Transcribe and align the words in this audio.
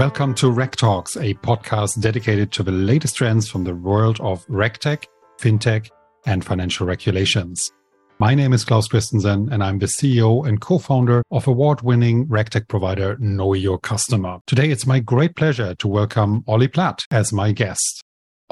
Welcome 0.00 0.32
to 0.36 0.50
Reg 0.50 0.76
Talks, 0.76 1.16
a 1.16 1.34
podcast 1.34 2.00
dedicated 2.00 2.52
to 2.52 2.62
the 2.62 2.72
latest 2.72 3.16
trends 3.16 3.50
from 3.50 3.64
the 3.64 3.74
world 3.74 4.18
of 4.22 4.46
RegTech, 4.46 5.04
FinTech, 5.38 5.90
and 6.24 6.42
financial 6.42 6.86
regulations. 6.86 7.70
My 8.18 8.34
name 8.34 8.54
is 8.54 8.64
Claus 8.64 8.88
Christensen, 8.88 9.52
and 9.52 9.62
I'm 9.62 9.78
the 9.78 9.84
CEO 9.84 10.48
and 10.48 10.58
co-founder 10.58 11.22
of 11.30 11.46
award-winning 11.46 12.28
RegTech 12.28 12.66
provider 12.66 13.18
Know 13.18 13.52
Your 13.52 13.78
Customer. 13.78 14.38
Today, 14.46 14.70
it's 14.70 14.86
my 14.86 15.00
great 15.00 15.36
pleasure 15.36 15.74
to 15.74 15.86
welcome 15.86 16.44
Oli 16.46 16.68
Platt 16.68 17.00
as 17.10 17.30
my 17.30 17.52
guest. 17.52 18.02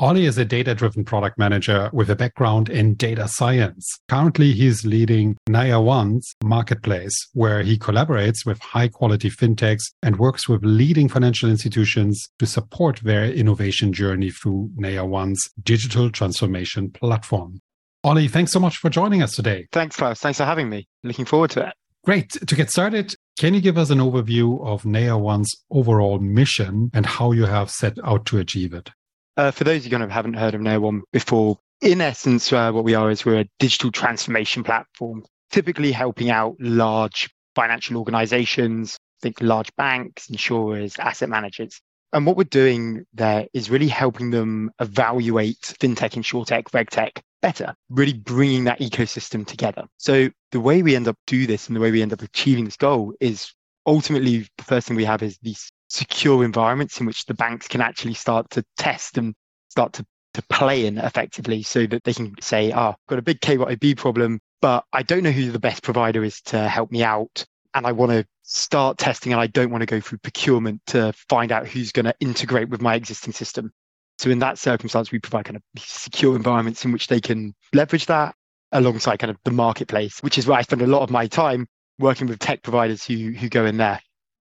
Oli 0.00 0.26
is 0.26 0.38
a 0.38 0.44
data 0.44 0.76
driven 0.76 1.04
product 1.04 1.36
manager 1.38 1.90
with 1.92 2.08
a 2.08 2.14
background 2.14 2.68
in 2.68 2.94
data 2.94 3.26
science. 3.26 3.84
Currently, 4.08 4.52
he's 4.52 4.86
leading 4.86 5.36
NayaOne's 5.48 6.36
marketplace, 6.44 7.16
where 7.32 7.64
he 7.64 7.76
collaborates 7.76 8.46
with 8.46 8.60
high 8.60 8.86
quality 8.86 9.28
fintechs 9.28 9.82
and 10.04 10.16
works 10.16 10.48
with 10.48 10.62
leading 10.62 11.08
financial 11.08 11.50
institutions 11.50 12.30
to 12.38 12.46
support 12.46 13.00
their 13.02 13.24
innovation 13.24 13.92
journey 13.92 14.30
through 14.30 14.70
NayaOne's 14.78 15.50
digital 15.64 16.10
transformation 16.10 16.92
platform. 16.92 17.58
Oli, 18.04 18.28
thanks 18.28 18.52
so 18.52 18.60
much 18.60 18.76
for 18.76 18.90
joining 18.90 19.20
us 19.20 19.34
today. 19.34 19.66
Thanks, 19.72 19.96
Claus. 19.96 20.20
Thanks 20.20 20.38
for 20.38 20.44
having 20.44 20.70
me. 20.70 20.86
Looking 21.02 21.24
forward 21.24 21.50
to 21.50 21.66
it. 21.66 21.74
Great. 22.04 22.30
To 22.30 22.54
get 22.54 22.70
started, 22.70 23.16
can 23.36 23.52
you 23.52 23.60
give 23.60 23.76
us 23.76 23.90
an 23.90 23.98
overview 23.98 24.64
of 24.64 24.84
NayaOne's 24.84 25.52
overall 25.72 26.20
mission 26.20 26.92
and 26.94 27.04
how 27.04 27.32
you 27.32 27.46
have 27.46 27.68
set 27.68 27.94
out 28.04 28.26
to 28.26 28.38
achieve 28.38 28.72
it? 28.72 28.90
Uh, 29.38 29.52
for 29.52 29.62
those 29.62 29.86
of 29.86 29.92
you 29.92 29.96
who 29.96 30.06
haven't 30.08 30.34
heard 30.34 30.54
of 30.54 30.60
NayaOne 30.60 31.02
before, 31.12 31.56
in 31.80 32.00
essence, 32.00 32.52
uh, 32.52 32.72
what 32.72 32.82
we 32.82 32.96
are 32.96 33.08
is 33.08 33.24
we're 33.24 33.38
a 33.38 33.48
digital 33.60 33.92
transformation 33.92 34.64
platform, 34.64 35.24
typically 35.52 35.92
helping 35.92 36.28
out 36.28 36.56
large 36.58 37.30
financial 37.54 37.98
organizations, 37.98 38.98
think 39.22 39.40
large 39.40 39.70
banks, 39.76 40.28
insurers, 40.28 40.98
asset 40.98 41.28
managers. 41.28 41.80
And 42.12 42.26
what 42.26 42.36
we're 42.36 42.44
doing 42.44 43.04
there 43.14 43.46
is 43.54 43.70
really 43.70 43.86
helping 43.86 44.30
them 44.30 44.72
evaluate 44.80 45.60
fintech, 45.60 46.14
insurtech, 46.14 46.64
regtech 46.72 47.20
better, 47.40 47.76
really 47.90 48.14
bringing 48.14 48.64
that 48.64 48.80
ecosystem 48.80 49.46
together. 49.46 49.84
So 49.98 50.30
the 50.50 50.58
way 50.58 50.82
we 50.82 50.96
end 50.96 51.06
up 51.06 51.16
do 51.28 51.46
this 51.46 51.68
and 51.68 51.76
the 51.76 51.80
way 51.80 51.92
we 51.92 52.02
end 52.02 52.12
up 52.12 52.22
achieving 52.22 52.64
this 52.64 52.76
goal 52.76 53.14
is 53.20 53.52
ultimately 53.86 54.48
the 54.56 54.64
first 54.64 54.88
thing 54.88 54.96
we 54.96 55.04
have 55.04 55.22
is 55.22 55.38
these 55.42 55.70
secure 55.88 56.44
environments 56.44 57.00
in 57.00 57.06
which 57.06 57.24
the 57.26 57.34
banks 57.34 57.68
can 57.68 57.80
actually 57.80 58.14
start 58.14 58.48
to 58.50 58.64
test 58.76 59.18
and 59.18 59.34
start 59.68 59.92
to, 59.94 60.06
to 60.34 60.42
play 60.42 60.86
in 60.86 60.98
effectively 60.98 61.62
so 61.62 61.86
that 61.86 62.04
they 62.04 62.12
can 62.12 62.34
say, 62.40 62.72
ah, 62.72 62.88
oh, 62.88 62.90
I've 62.90 63.08
got 63.08 63.18
a 63.18 63.22
big 63.22 63.40
KYB 63.40 63.96
problem, 63.96 64.40
but 64.60 64.84
I 64.92 65.02
don't 65.02 65.22
know 65.22 65.30
who 65.30 65.50
the 65.50 65.58
best 65.58 65.82
provider 65.82 66.24
is 66.24 66.40
to 66.42 66.68
help 66.68 66.90
me 66.90 67.02
out. 67.02 67.44
And 67.74 67.86
I 67.86 67.92
want 67.92 68.12
to 68.12 68.24
start 68.42 68.98
testing 68.98 69.32
and 69.32 69.40
I 69.40 69.46
don't 69.46 69.70
want 69.70 69.82
to 69.82 69.86
go 69.86 70.00
through 70.00 70.18
procurement 70.18 70.80
to 70.88 71.12
find 71.28 71.52
out 71.52 71.68
who's 71.68 71.92
going 71.92 72.06
to 72.06 72.14
integrate 72.20 72.68
with 72.68 72.80
my 72.80 72.94
existing 72.94 73.32
system. 73.32 73.72
So 74.18 74.30
in 74.30 74.40
that 74.40 74.58
circumstance, 74.58 75.12
we 75.12 75.20
provide 75.20 75.44
kind 75.44 75.56
of 75.56 75.62
secure 75.78 76.34
environments 76.34 76.84
in 76.84 76.92
which 76.92 77.06
they 77.06 77.20
can 77.20 77.54
leverage 77.72 78.06
that 78.06 78.34
alongside 78.72 79.18
kind 79.18 79.30
of 79.30 79.36
the 79.44 79.50
marketplace, 79.50 80.20
which 80.20 80.38
is 80.38 80.46
where 80.46 80.58
I 80.58 80.62
spend 80.62 80.82
a 80.82 80.86
lot 80.86 81.02
of 81.02 81.10
my 81.10 81.26
time 81.26 81.66
working 81.98 82.26
with 82.26 82.38
tech 82.38 82.62
providers 82.62 83.04
who 83.04 83.32
who 83.32 83.48
go 83.48 83.64
in 83.64 83.76
there. 83.76 84.00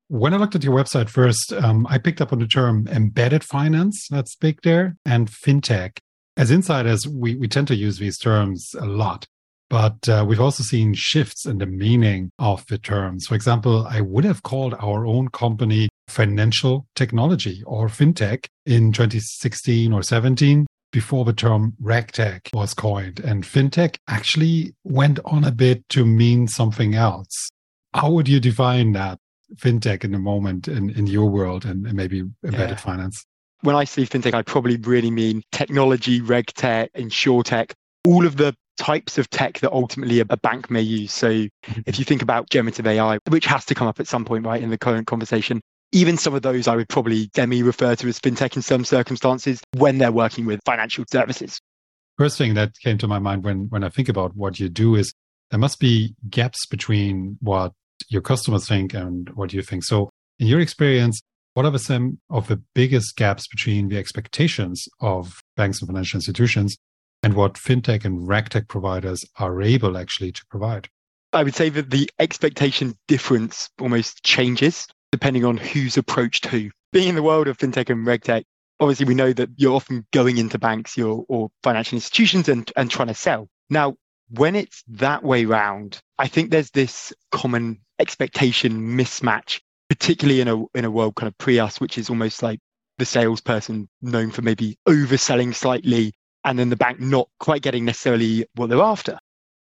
When 0.09 0.33
I 0.33 0.38
looked 0.38 0.55
at 0.55 0.63
your 0.63 0.73
website 0.73 1.09
first, 1.09 1.52
um, 1.52 1.86
I 1.89 1.97
picked 1.97 2.22
up 2.22 2.31
on 2.31 2.39
the 2.39 2.47
term 2.47 2.88
embedded 2.88 3.44
finance, 3.44 4.08
that's 4.09 4.38
big 4.38 4.61
there, 4.63 4.95
and 5.03 5.30
fintech. 5.30 5.97
As 6.38 6.50
insiders, 6.50 7.05
we, 7.05 7.36
we 7.36 7.50
tend 7.50 7.67
to 7.67 7.75
use 7.75 7.97
these 7.97 8.17
terms 8.17 8.73
a 8.80 8.85
lot, 8.85 9.25
but 9.69 10.08
uh, 10.08 10.23
we've 10.25 10.39
also 10.39 10.63
seen 10.63 10.94
shifts 10.94 11.45
in 11.45 11.58
the 11.58 11.66
meaning 11.66 12.31
of 12.39 12.66
the 12.67 12.78
terms. 12.78 13.25
For 13.28 13.35
example, 13.35 13.85
I 13.85 14.00
would 14.00 14.23
have 14.23 14.44
called 14.44 14.75
our 14.80 15.05
own 15.05 15.28
company 15.28 15.89
financial 16.08 16.88
technology 16.95 17.62
or 17.66 17.90
fintech 17.90 18.46
in 18.66 18.94
2016 18.94 19.91
or 19.91 20.03
17 20.03 20.67
before 20.94 21.25
the 21.25 21.34
term 21.34 21.73
regtech 21.84 22.47
was 22.53 22.73
coined. 22.73 23.19
And 23.19 23.44
fintech 23.44 23.97
actually 24.07 24.73
went 24.85 25.19
on 25.25 25.44
a 25.44 25.51
bit 25.51 25.90
to 25.90 26.06
mean 26.06 26.47
something 26.47 26.96
else. 26.96 27.50
How 27.94 28.09
would 28.12 28.29
you 28.29 28.40
define 28.40 28.94
that? 28.94 29.19
Fintech 29.56 30.03
in 30.03 30.12
the 30.12 30.19
moment 30.19 30.68
in, 30.68 30.90
in 30.91 31.08
your 31.08 31.30
world 31.30 31.66
and, 31.66 31.85
and 31.85 31.96
maybe 31.96 32.19
embedded 32.44 32.69
yeah. 32.69 32.75
finance? 32.75 33.25
When 33.62 33.75
I 33.75 33.85
say 33.85 34.03
fintech, 34.03 34.34
I 34.34 34.44
probably 34.44 34.78
really 34.78 35.12
mean 35.12 35.44
technology, 35.52 36.22
reg 36.22 36.47
tech, 36.47 36.91
insure 36.94 37.44
tech, 37.44 37.74
all 38.06 38.25
of 38.25 38.38
the 38.38 38.56
types 38.78 39.18
of 39.18 39.30
tech 39.30 39.59
that 39.59 39.72
ultimately 39.72 40.19
a 40.19 40.25
bank 40.25 40.69
may 40.69 40.81
use. 40.81 41.12
So 41.12 41.30
mm-hmm. 41.30 41.81
if 41.85 41.97
you 41.97 42.06
think 42.06 42.22
about 42.22 42.50
generative 42.50 42.85
AI, 42.85 43.18
which 43.30 43.46
has 43.46 43.66
to 43.66 43.75
come 43.75 43.88
up 43.88 44.00
at 44.00 44.08
some 44.08 44.25
point, 44.25 44.46
right, 44.46 44.62
in 44.62 44.69
the 44.69 44.78
current 44.78 45.08
conversation, 45.08 45.62
even 45.91 46.18
some 46.18 46.34
of 46.34 46.41
those 46.41 46.68
I 46.68 46.75
would 46.75 46.90
probably 46.90 47.28
demi 47.34 47.64
refer 47.64 47.96
to 47.96 48.08
as 48.08 48.19
fintech 48.19 48.56
in 48.56 48.62
some 48.62 48.85
circumstances 48.85 49.59
when 49.75 49.97
they're 49.97 50.12
working 50.12 50.46
with 50.46 50.59
financial 50.66 51.06
services. 51.09 51.59
First 52.18 52.38
thing 52.38 52.56
that 52.56 52.74
came 52.84 52.97
to 53.00 53.08
my 53.08 53.19
mind 53.19 53.44
when 53.44 53.68
when 53.69 53.84
I 53.84 53.90
think 53.90 54.09
about 54.09 54.35
what 54.35 54.59
you 54.59 54.69
do 54.69 54.96
is 54.96 55.14
there 55.52 55.59
must 55.59 55.79
be 55.79 56.16
gaps 56.29 56.66
between 56.66 57.38
what 57.41 57.74
your 58.09 58.22
customers 58.22 58.68
think 58.68 58.94
and 58.94 59.30
what 59.35 59.53
you 59.53 59.62
think. 59.62 59.84
So, 59.84 60.09
in 60.40 60.47
your 60.47 60.59
experience, 60.59 61.22
what 61.53 61.66
are 61.66 61.78
some 61.80 62.19
of 62.30 62.47
the 62.47 62.62
biggest 62.75 63.16
gaps 63.16 63.47
between 63.47 63.90
the 63.90 63.97
expectations 63.97 64.88
of 65.02 65.41
banks 65.56 65.81
and 65.81 65.88
financial 65.88 66.18
institutions 66.18 66.78
and 67.24 67.34
what 67.34 67.56
fintech 67.56 68.06
and 68.06 68.28
regtech 68.28 68.68
providers 68.68 69.25
are 69.38 69.62
able 69.62 69.97
actually 69.97 70.31
to 70.31 70.46
provide? 70.52 70.88
I 71.34 71.44
would 71.44 71.56
say 71.56 71.69
that 71.69 71.90
the 71.90 72.09
expectation 72.19 72.96
difference 73.08 73.69
almost 73.80 74.24
changes 74.24 74.88
depending 75.12 75.46
on 75.46 75.58
who's 75.58 75.97
approached 75.97 76.46
who. 76.46 76.69
Being 76.91 77.09
in 77.09 77.16
the 77.16 77.24
world 77.24 77.47
of 77.47 77.58
fintech 77.58 77.90
and 77.90 78.06
regtech, 78.06 78.44
obviously 78.79 79.06
we 79.06 79.16
know 79.16 79.34
that 79.34 79.50
you're 79.56 79.75
often 79.75 80.06
going 80.14 80.38
into 80.38 80.59
banks 80.59 80.97
or 80.97 81.50
financial 81.64 81.96
institutions 81.96 82.50
and, 82.50 82.72
and 82.75 82.91
trying 82.91 83.08
to 83.08 83.14
sell. 83.14 83.47
Now, 83.69 83.96
when 84.30 84.56
it's 84.56 84.84
that 84.88 85.24
way 85.24 85.46
round, 85.46 86.02
I 86.18 86.28
think 86.28 86.52
there's 86.52 86.72
this 86.72 87.14
common 87.32 87.80
expectation 88.00 88.98
mismatch, 88.98 89.62
particularly 89.90 90.42
in 90.42 90.48
a 90.48 90.66
in 90.76 90.86
a 90.86 90.92
world 90.92 91.16
kind 91.16 91.28
of 91.28 91.38
pre 91.38 91.60
us, 91.60 91.80
which 91.80 91.98
is 91.98 92.10
almost 92.10 92.44
like 92.44 92.60
the 92.98 93.06
salesperson 93.06 93.88
known 94.02 94.32
for 94.32 94.42
maybe 94.42 94.78
overselling 94.88 95.54
slightly 95.54 96.14
and 96.44 96.58
then 96.58 96.70
the 96.70 96.76
bank 96.76 97.00
not 97.00 97.30
quite 97.40 97.62
getting 97.62 97.86
necessarily 97.86 98.46
what 98.56 98.70
they're 98.70 98.82
after. 98.82 99.20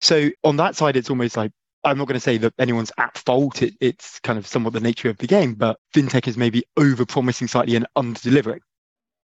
So 0.00 0.30
on 0.44 0.56
that 0.56 0.76
side, 0.76 0.96
it's 0.96 1.10
almost 1.10 1.36
like 1.36 1.50
I'm 1.84 1.98
not 1.98 2.08
going 2.08 2.14
to 2.14 2.20
say 2.20 2.38
that 2.38 2.54
anyone's 2.58 2.92
at 2.98 3.18
fault. 3.18 3.62
It, 3.62 3.74
it's 3.80 4.18
kind 4.20 4.38
of 4.38 4.46
somewhat 4.46 4.72
the 4.72 4.80
nature 4.80 5.10
of 5.10 5.18
the 5.18 5.26
game, 5.26 5.54
but 5.54 5.78
fintech 5.94 6.26
is 6.26 6.36
maybe 6.36 6.64
over 6.76 7.04
promising 7.04 7.48
slightly 7.48 7.76
and 7.76 7.86
under 7.96 8.18
delivering. 8.20 8.60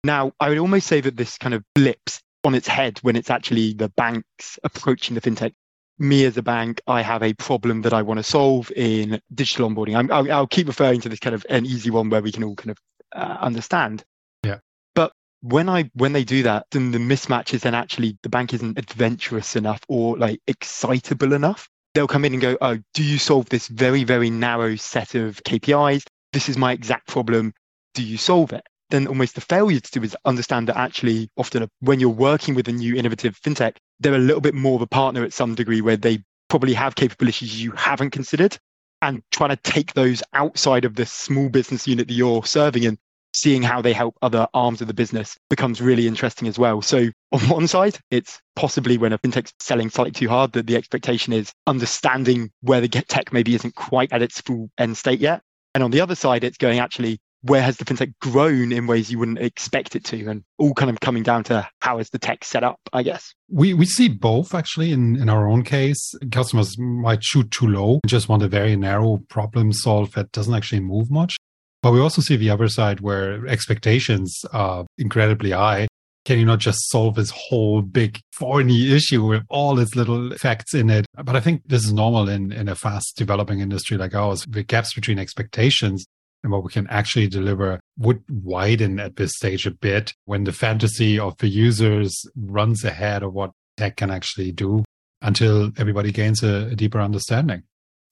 Now, 0.03 0.33
I 0.39 0.49
would 0.49 0.57
almost 0.57 0.87
say 0.87 1.01
that 1.01 1.15
this 1.15 1.37
kind 1.37 1.53
of 1.53 1.63
flips 1.75 2.21
on 2.43 2.55
its 2.55 2.67
head 2.67 2.99
when 3.01 3.15
it's 3.15 3.29
actually 3.29 3.73
the 3.73 3.89
banks 3.89 4.59
approaching 4.63 5.15
the 5.15 5.21
fintech. 5.21 5.53
Me 5.99 6.25
as 6.25 6.37
a 6.37 6.41
bank, 6.41 6.81
I 6.87 7.01
have 7.01 7.21
a 7.21 7.33
problem 7.33 7.83
that 7.83 7.93
I 7.93 8.01
want 8.01 8.17
to 8.17 8.23
solve 8.23 8.71
in 8.75 9.21
digital 9.33 9.69
onboarding. 9.69 9.95
i 10.11 10.21
will 10.21 10.31
I'll 10.31 10.47
keep 10.47 10.67
referring 10.67 11.01
to 11.01 11.09
this 11.09 11.19
kind 11.19 11.35
of 11.35 11.45
an 11.49 11.65
easy 11.65 11.91
one 11.91 12.09
where 12.09 12.21
we 12.21 12.31
can 12.31 12.43
all 12.43 12.55
kind 12.55 12.71
of 12.71 12.77
uh, 13.15 13.37
understand. 13.39 14.03
Yeah. 14.43 14.57
But 14.95 15.13
when 15.41 15.69
I 15.69 15.91
when 15.93 16.13
they 16.13 16.23
do 16.23 16.43
that, 16.43 16.65
then 16.71 16.91
the 16.91 16.97
mismatch 16.97 17.53
is 17.53 17.61
then 17.61 17.75
actually 17.75 18.17
the 18.23 18.29
bank 18.29 18.53
isn't 18.53 18.79
adventurous 18.79 19.55
enough 19.55 19.81
or 19.87 20.17
like 20.17 20.41
excitable 20.47 21.33
enough. 21.33 21.69
They'll 21.93 22.07
come 22.07 22.25
in 22.25 22.33
and 22.33 22.41
go, 22.41 22.57
"Oh, 22.59 22.79
do 22.95 23.03
you 23.03 23.19
solve 23.19 23.49
this 23.49 23.67
very 23.67 24.03
very 24.03 24.31
narrow 24.31 24.75
set 24.75 25.13
of 25.13 25.43
KPIs? 25.43 26.05
This 26.33 26.49
is 26.49 26.57
my 26.57 26.73
exact 26.73 27.07
problem. 27.07 27.53
Do 27.93 28.03
you 28.03 28.17
solve 28.17 28.51
it?" 28.51 28.65
Then 28.93 29.07
almost 29.07 29.33
the 29.33 29.41
failure 29.41 29.79
to 29.79 29.91
do 29.91 30.03
is 30.03 30.15
understand 30.23 30.67
that 30.67 30.77
actually 30.77 31.27
often 31.35 31.67
when 31.79 31.99
you're 31.99 32.09
working 32.09 32.53
with 32.53 32.67
a 32.67 32.71
new 32.71 32.95
innovative 32.95 33.39
fintech, 33.41 33.75
they're 33.99 34.13
a 34.13 34.19
little 34.19 34.39
bit 34.39 34.53
more 34.53 34.75
of 34.75 34.81
a 34.81 34.87
partner 34.87 35.23
at 35.23 35.33
some 35.33 35.55
degree 35.55 35.81
where 35.81 35.97
they 35.97 36.19
probably 36.47 36.73
have 36.73 36.93
capabilities 36.93 37.61
you 37.61 37.71
haven't 37.71 38.11
considered 38.11 38.55
and 39.01 39.23
trying 39.31 39.49
to 39.49 39.55
take 39.63 39.95
those 39.95 40.21
outside 40.33 40.85
of 40.85 40.95
the 40.95 41.07
small 41.07 41.49
business 41.49 41.87
unit 41.87 42.07
that 42.07 42.13
you're 42.13 42.45
serving 42.45 42.85
and 42.85 42.99
seeing 43.33 43.63
how 43.63 43.81
they 43.81 43.93
help 43.93 44.15
other 44.21 44.47
arms 44.53 44.79
of 44.79 44.87
the 44.87 44.93
business 44.93 45.35
becomes 45.49 45.81
really 45.81 46.07
interesting 46.07 46.47
as 46.47 46.59
well. 46.59 46.79
So 46.83 47.09
on 47.31 47.39
one 47.49 47.67
side, 47.67 47.97
it's 48.11 48.39
possibly 48.55 48.99
when 48.99 49.11
a 49.11 49.17
fintech's 49.17 49.53
selling 49.59 49.89
slightly 49.89 50.11
too 50.11 50.29
hard 50.29 50.53
that 50.53 50.67
the 50.67 50.75
expectation 50.75 51.33
is 51.33 51.51
understanding 51.65 52.51
where 52.61 52.79
the 52.79 52.87
get 52.87 53.09
tech 53.09 53.33
maybe 53.33 53.55
isn't 53.55 53.73
quite 53.73 54.13
at 54.13 54.21
its 54.21 54.39
full 54.39 54.69
end 54.77 54.95
state 54.95 55.19
yet. 55.19 55.41
And 55.73 55.83
on 55.83 55.89
the 55.89 56.01
other 56.01 56.13
side, 56.13 56.43
it's 56.43 56.57
going 56.57 56.77
actually, 56.77 57.17
where 57.43 57.61
has 57.61 57.77
the 57.77 57.85
fintech 57.85 58.13
grown 58.21 58.71
in 58.71 58.87
ways 58.87 59.11
you 59.11 59.19
wouldn't 59.19 59.39
expect 59.39 59.95
it 59.95 60.03
to? 60.05 60.27
And 60.27 60.43
all 60.57 60.73
kind 60.73 60.89
of 60.89 60.99
coming 61.01 61.23
down 61.23 61.43
to 61.45 61.67
how 61.79 61.99
is 61.99 62.09
the 62.09 62.19
tech 62.19 62.43
set 62.43 62.63
up 62.63 62.79
i 62.93 63.03
guess. 63.03 63.33
We 63.49 63.73
we 63.73 63.85
see 63.85 64.07
both 64.09 64.55
actually 64.55 64.91
in 64.91 65.15
in 65.17 65.29
our 65.29 65.47
own 65.47 65.63
case. 65.63 66.13
Customers 66.31 66.77
might 66.77 67.23
shoot 67.23 67.51
too 67.51 67.67
low 67.67 67.99
and 68.03 68.09
just 68.09 68.29
want 68.29 68.43
a 68.43 68.47
very 68.47 68.75
narrow 68.75 69.21
problem 69.29 69.73
solved 69.73 70.15
that 70.15 70.31
doesn't 70.31 70.53
actually 70.53 70.81
move 70.81 71.11
much. 71.11 71.35
But 71.81 71.91
we 71.91 71.99
also 71.99 72.21
see 72.21 72.37
the 72.37 72.49
other 72.49 72.69
side 72.69 73.01
where 73.01 73.45
expectations 73.45 74.45
are 74.53 74.85
incredibly 74.97 75.51
high. 75.51 75.87
Can 76.23 76.39
you 76.39 76.45
not 76.45 76.59
just 76.59 76.89
solve 76.89 77.15
this 77.15 77.31
whole 77.35 77.81
big 77.81 78.21
thorny 78.33 78.93
issue 78.93 79.25
with 79.25 79.43
all 79.49 79.77
its 79.77 79.93
little 79.93 80.31
facts 80.37 80.73
in 80.73 80.89
it? 80.89 81.05
But 81.21 81.35
I 81.35 81.41
think 81.41 81.63
this 81.65 81.83
is 81.83 81.91
normal 81.91 82.29
in, 82.29 82.53
in 82.53 82.69
a 82.69 82.75
fast 82.75 83.17
developing 83.17 83.59
industry 83.59 83.97
like 83.97 84.15
ours. 84.15 84.45
The 84.47 84.63
gaps 84.63 84.93
between 84.93 85.19
expectations 85.19 86.05
and 86.43 86.51
what 86.51 86.63
we 86.63 86.71
can 86.71 86.87
actually 86.87 87.27
deliver 87.27 87.79
would 87.97 88.21
widen 88.29 88.99
at 88.99 89.15
this 89.15 89.31
stage 89.35 89.65
a 89.65 89.71
bit 89.71 90.13
when 90.25 90.43
the 90.43 90.51
fantasy 90.51 91.17
of 91.17 91.37
the 91.37 91.47
users 91.47 92.25
runs 92.35 92.83
ahead 92.83 93.23
of 93.23 93.33
what 93.33 93.51
tech 93.77 93.97
can 93.97 94.11
actually 94.11 94.51
do 94.51 94.83
until 95.21 95.71
everybody 95.77 96.11
gains 96.11 96.43
a, 96.43 96.67
a 96.71 96.75
deeper 96.75 96.99
understanding. 96.99 97.63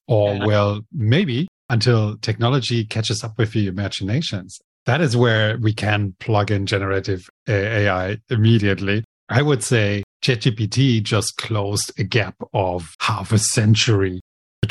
Or, 0.07 0.35
yeah. 0.35 0.45
well, 0.45 0.81
maybe 0.91 1.47
until 1.69 2.17
technology 2.17 2.85
catches 2.85 3.23
up 3.23 3.37
with 3.37 3.53
the 3.53 3.67
imaginations. 3.67 4.59
That 4.85 5.01
is 5.01 5.15
where 5.15 5.57
we 5.57 5.73
can 5.73 6.15
plug 6.19 6.51
in 6.51 6.65
generative 6.65 7.29
AI 7.47 8.17
immediately. 8.29 9.03
I 9.29 9.41
would 9.41 9.63
say 9.63 10.03
ChatGPT 10.23 11.03
just 11.03 11.37
closed 11.37 11.91
a 11.97 12.03
gap 12.03 12.35
of 12.53 12.89
half 12.99 13.31
a 13.31 13.37
century 13.37 14.21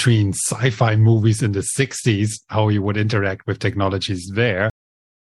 between 0.00 0.32
sci-fi 0.32 0.96
movies 0.96 1.42
in 1.42 1.52
the 1.52 1.60
60s, 1.60 2.40
how 2.48 2.70
you 2.70 2.80
would 2.80 2.96
interact 2.96 3.46
with 3.46 3.58
technologies 3.58 4.30
there, 4.32 4.70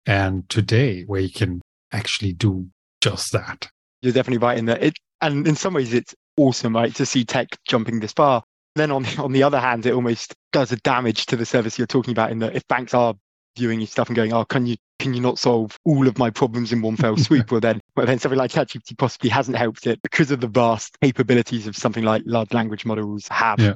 and 0.04 0.48
today, 0.48 1.04
where 1.04 1.20
you 1.20 1.30
can 1.30 1.62
actually 1.92 2.32
do 2.32 2.66
just 3.00 3.30
that. 3.30 3.68
You're 4.02 4.12
definitely 4.12 4.44
right 4.44 4.58
in 4.58 4.64
that. 4.64 4.82
It, 4.82 4.94
and 5.20 5.46
in 5.46 5.54
some 5.54 5.74
ways, 5.74 5.94
it's 5.94 6.12
awesome, 6.36 6.74
right, 6.74 6.92
to 6.96 7.06
see 7.06 7.24
tech 7.24 7.50
jumping 7.68 8.00
this 8.00 8.12
far. 8.12 8.42
Then 8.74 8.90
on 8.90 9.04
the, 9.04 9.16
on 9.22 9.30
the 9.30 9.44
other 9.44 9.60
hand, 9.60 9.86
it 9.86 9.92
almost 9.92 10.34
does 10.52 10.72
a 10.72 10.76
damage 10.78 11.26
to 11.26 11.36
the 11.36 11.46
service 11.46 11.78
you're 11.78 11.86
talking 11.86 12.10
about 12.10 12.32
in 12.32 12.40
that 12.40 12.56
if 12.56 12.66
banks 12.66 12.94
are 12.94 13.14
viewing 13.56 13.78
your 13.78 13.86
stuff 13.86 14.08
and 14.08 14.16
going, 14.16 14.32
oh, 14.32 14.44
can 14.44 14.66
you 14.66 14.74
can 14.98 15.14
you 15.14 15.20
not 15.20 15.38
solve 15.38 15.78
all 15.84 16.08
of 16.08 16.18
my 16.18 16.30
problems 16.30 16.72
in 16.72 16.82
one 16.82 16.96
fell 16.96 17.16
swoop? 17.16 17.48
well, 17.52 17.60
then, 17.60 17.80
well, 17.94 18.06
then 18.06 18.18
something 18.18 18.38
like 18.38 18.50
ChatGPT 18.50 18.98
possibly 18.98 19.30
hasn't 19.30 19.56
helped 19.56 19.86
it 19.86 20.02
because 20.02 20.32
of 20.32 20.40
the 20.40 20.48
vast 20.48 20.98
capabilities 21.00 21.68
of 21.68 21.76
something 21.76 22.02
like 22.02 22.22
large 22.26 22.52
language 22.52 22.84
models 22.84 23.28
have. 23.28 23.60
Yeah. 23.60 23.74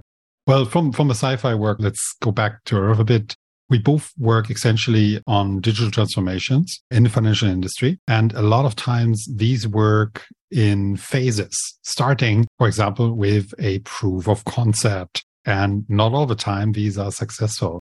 Well, 0.49 0.65
from 0.65 0.93
from 0.93 1.09
the 1.09 1.15
sci-fi 1.15 1.55
work, 1.55 1.77
let's 1.79 2.01
go 2.23 2.33
back 2.33 2.65
to 2.65 2.79
Earth 2.79 2.99
a 2.99 3.05
bit. 3.05 3.37
We 3.69 3.77
both 3.77 4.15
work 4.17 4.51
essentially 4.51 5.23
on 5.27 5.61
digital 5.61 5.91
transformations 5.91 6.83
in 6.91 7.03
the 7.03 7.11
financial 7.11 7.51
industry. 7.51 7.99
And 8.09 8.33
a 8.33 8.41
lot 8.41 8.65
of 8.65 8.75
times 8.75 9.29
these 9.31 9.69
work 9.69 10.25
in 10.51 10.97
phases, 10.97 11.55
starting, 11.83 12.47
for 12.57 12.67
example, 12.67 13.13
with 13.13 13.53
a 13.59 13.81
proof 13.81 14.27
of 14.27 14.47
concept. 14.47 15.23
And 15.45 15.85
not 15.91 16.15
all 16.15 16.25
the 16.25 16.35
time 16.35 16.73
these 16.73 16.97
are 16.97 17.13
successful. 17.13 17.83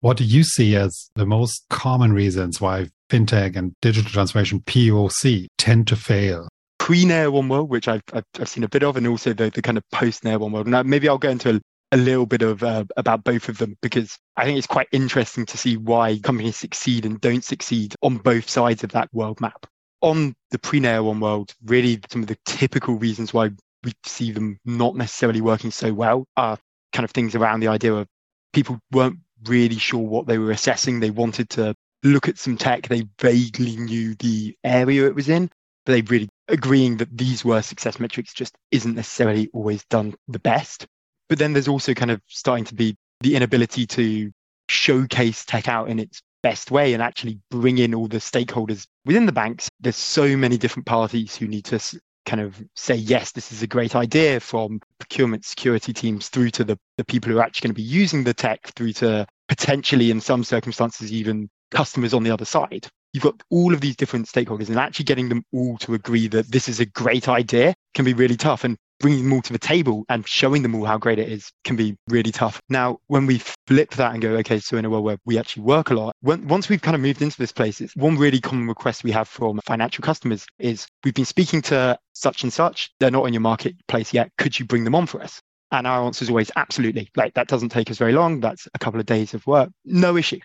What 0.00 0.16
do 0.16 0.24
you 0.24 0.42
see 0.42 0.74
as 0.74 1.10
the 1.14 1.26
most 1.26 1.64
common 1.70 2.12
reasons 2.12 2.60
why 2.60 2.88
fintech 3.08 3.54
and 3.54 3.72
digital 3.80 4.10
transformation 4.10 4.62
POC 4.62 5.46
tend 5.58 5.86
to 5.86 5.94
fail? 5.94 6.48
Pre 6.80 7.04
NayaOne 7.04 7.48
World, 7.48 7.70
which 7.70 7.86
I've, 7.86 8.02
I've, 8.12 8.24
I've, 8.40 8.48
seen 8.48 8.64
a 8.64 8.68
bit 8.68 8.82
of, 8.82 8.96
and 8.96 9.06
also 9.06 9.32
the, 9.32 9.48
the 9.50 9.62
kind 9.62 9.78
of 9.78 9.84
post 9.92 10.24
NayaOne 10.24 10.50
World. 10.50 10.66
Now, 10.66 10.82
maybe 10.82 11.08
I'll 11.08 11.18
go 11.18 11.28
into 11.28 11.50
a, 11.50 11.60
a 11.92 11.96
little 11.96 12.26
bit 12.26 12.42
of 12.42 12.62
uh, 12.62 12.84
about 12.96 13.24
both 13.24 13.48
of 13.48 13.58
them 13.58 13.76
because 13.82 14.16
I 14.36 14.44
think 14.44 14.58
it's 14.58 14.66
quite 14.66 14.88
interesting 14.92 15.46
to 15.46 15.58
see 15.58 15.76
why 15.76 16.18
companies 16.18 16.56
succeed 16.56 17.04
and 17.04 17.20
don't 17.20 17.44
succeed 17.44 17.94
on 18.02 18.18
both 18.18 18.48
sides 18.48 18.84
of 18.84 18.92
that 18.92 19.08
world 19.12 19.40
map. 19.40 19.66
On 20.02 20.34
the 20.50 20.58
pre-NayaOne 20.58 21.20
world, 21.20 21.54
really 21.64 22.00
some 22.10 22.22
of 22.22 22.28
the 22.28 22.38
typical 22.46 22.94
reasons 22.94 23.34
why 23.34 23.50
we 23.84 23.92
see 24.04 24.32
them 24.32 24.58
not 24.64 24.94
necessarily 24.96 25.40
working 25.40 25.70
so 25.70 25.92
well 25.92 26.24
are 26.36 26.58
kind 26.92 27.04
of 27.04 27.10
things 27.10 27.34
around 27.34 27.60
the 27.60 27.68
idea 27.68 27.92
of 27.92 28.06
people 28.52 28.78
weren't 28.92 29.18
really 29.46 29.78
sure 29.78 30.00
what 30.00 30.26
they 30.26 30.38
were 30.38 30.50
assessing. 30.50 31.00
They 31.00 31.10
wanted 31.10 31.50
to 31.50 31.74
look 32.02 32.28
at 32.28 32.38
some 32.38 32.56
tech. 32.56 32.88
They 32.88 33.06
vaguely 33.20 33.76
knew 33.76 34.14
the 34.16 34.56
area 34.64 35.06
it 35.06 35.14
was 35.14 35.28
in, 35.28 35.50
but 35.84 35.92
they 35.92 36.02
really 36.02 36.28
agreeing 36.48 36.96
that 36.98 37.16
these 37.16 37.44
were 37.44 37.62
success 37.62 38.00
metrics 38.00 38.32
just 38.32 38.54
isn't 38.70 38.96
necessarily 38.96 39.48
always 39.52 39.84
done 39.86 40.14
the 40.28 40.38
best. 40.38 40.86
But 41.30 41.38
then 41.38 41.54
there's 41.54 41.68
also 41.68 41.94
kind 41.94 42.10
of 42.10 42.20
starting 42.26 42.64
to 42.66 42.74
be 42.74 42.96
the 43.20 43.36
inability 43.36 43.86
to 43.86 44.30
showcase 44.68 45.44
tech 45.44 45.68
out 45.68 45.88
in 45.88 45.98
its 46.00 46.20
best 46.42 46.70
way 46.70 46.92
and 46.92 47.02
actually 47.02 47.38
bring 47.50 47.78
in 47.78 47.94
all 47.94 48.08
the 48.08 48.18
stakeholders 48.18 48.84
within 49.04 49.26
the 49.26 49.32
banks. 49.32 49.68
There's 49.80 49.96
so 49.96 50.36
many 50.36 50.58
different 50.58 50.86
parties 50.86 51.36
who 51.36 51.46
need 51.46 51.64
to 51.66 51.78
kind 52.26 52.40
of 52.40 52.60
say, 52.74 52.96
yes, 52.96 53.30
this 53.30 53.52
is 53.52 53.62
a 53.62 53.66
great 53.68 53.94
idea 53.94 54.40
from 54.40 54.80
procurement 54.98 55.44
security 55.44 55.92
teams 55.92 56.28
through 56.28 56.50
to 56.50 56.64
the, 56.64 56.76
the 56.98 57.04
people 57.04 57.30
who 57.30 57.38
are 57.38 57.42
actually 57.42 57.68
going 57.68 57.74
to 57.74 57.80
be 57.80 57.88
using 57.88 58.24
the 58.24 58.34
tech 58.34 58.66
through 58.74 58.92
to 58.94 59.24
potentially 59.48 60.10
in 60.10 60.20
some 60.20 60.42
circumstances, 60.42 61.12
even 61.12 61.48
customers 61.70 62.12
on 62.12 62.24
the 62.24 62.30
other 62.30 62.44
side. 62.44 62.88
You've 63.12 63.24
got 63.24 63.40
all 63.50 63.72
of 63.72 63.80
these 63.80 63.96
different 63.96 64.26
stakeholders 64.26 64.68
and 64.68 64.78
actually 64.78 65.04
getting 65.04 65.28
them 65.28 65.44
all 65.52 65.78
to 65.78 65.94
agree 65.94 66.26
that 66.28 66.50
this 66.50 66.68
is 66.68 66.80
a 66.80 66.86
great 66.86 67.28
idea 67.28 67.74
can 67.94 68.04
be 68.04 68.14
really 68.14 68.36
tough. 68.36 68.64
And 68.64 68.76
bringing 69.00 69.24
them 69.24 69.32
all 69.32 69.42
to 69.42 69.52
the 69.52 69.58
table 69.58 70.04
and 70.08 70.26
showing 70.26 70.62
them 70.62 70.74
all 70.74 70.84
how 70.84 70.98
great 70.98 71.18
it 71.18 71.28
is 71.28 71.50
can 71.64 71.74
be 71.74 71.96
really 72.08 72.30
tough. 72.30 72.60
Now, 72.68 72.98
when 73.08 73.26
we 73.26 73.38
flip 73.66 73.90
that 73.94 74.12
and 74.12 74.22
go, 74.22 74.30
okay, 74.36 74.60
so 74.60 74.76
in 74.76 74.84
a 74.84 74.90
world 74.90 75.04
where 75.04 75.18
we 75.24 75.38
actually 75.38 75.64
work 75.64 75.90
a 75.90 75.94
lot, 75.94 76.14
when, 76.20 76.46
once 76.46 76.68
we've 76.68 76.82
kind 76.82 76.94
of 76.94 77.00
moved 77.00 77.22
into 77.22 77.38
this 77.38 77.52
place, 77.52 77.80
it's 77.80 77.96
one 77.96 78.16
really 78.16 78.40
common 78.40 78.68
request 78.68 79.02
we 79.02 79.10
have 79.12 79.26
from 79.26 79.60
financial 79.64 80.02
customers 80.02 80.46
is 80.58 80.86
we've 81.02 81.14
been 81.14 81.24
speaking 81.24 81.62
to 81.62 81.98
such 82.12 82.42
and 82.42 82.52
such. 82.52 82.90
They're 83.00 83.10
not 83.10 83.26
in 83.26 83.32
your 83.32 83.40
marketplace 83.40 84.12
yet. 84.12 84.30
Could 84.38 84.58
you 84.58 84.66
bring 84.66 84.84
them 84.84 84.94
on 84.94 85.06
for 85.06 85.20
us? 85.22 85.40
And 85.72 85.86
our 85.86 86.04
answer 86.04 86.24
is 86.24 86.28
always 86.28 86.50
absolutely. 86.56 87.10
Like 87.16 87.34
that 87.34 87.48
doesn't 87.48 87.68
take 87.70 87.90
us 87.90 87.98
very 87.98 88.12
long. 88.12 88.40
That's 88.40 88.68
a 88.74 88.78
couple 88.78 89.00
of 89.00 89.06
days 89.06 89.34
of 89.34 89.46
work. 89.46 89.70
No 89.84 90.16
issue. 90.16 90.40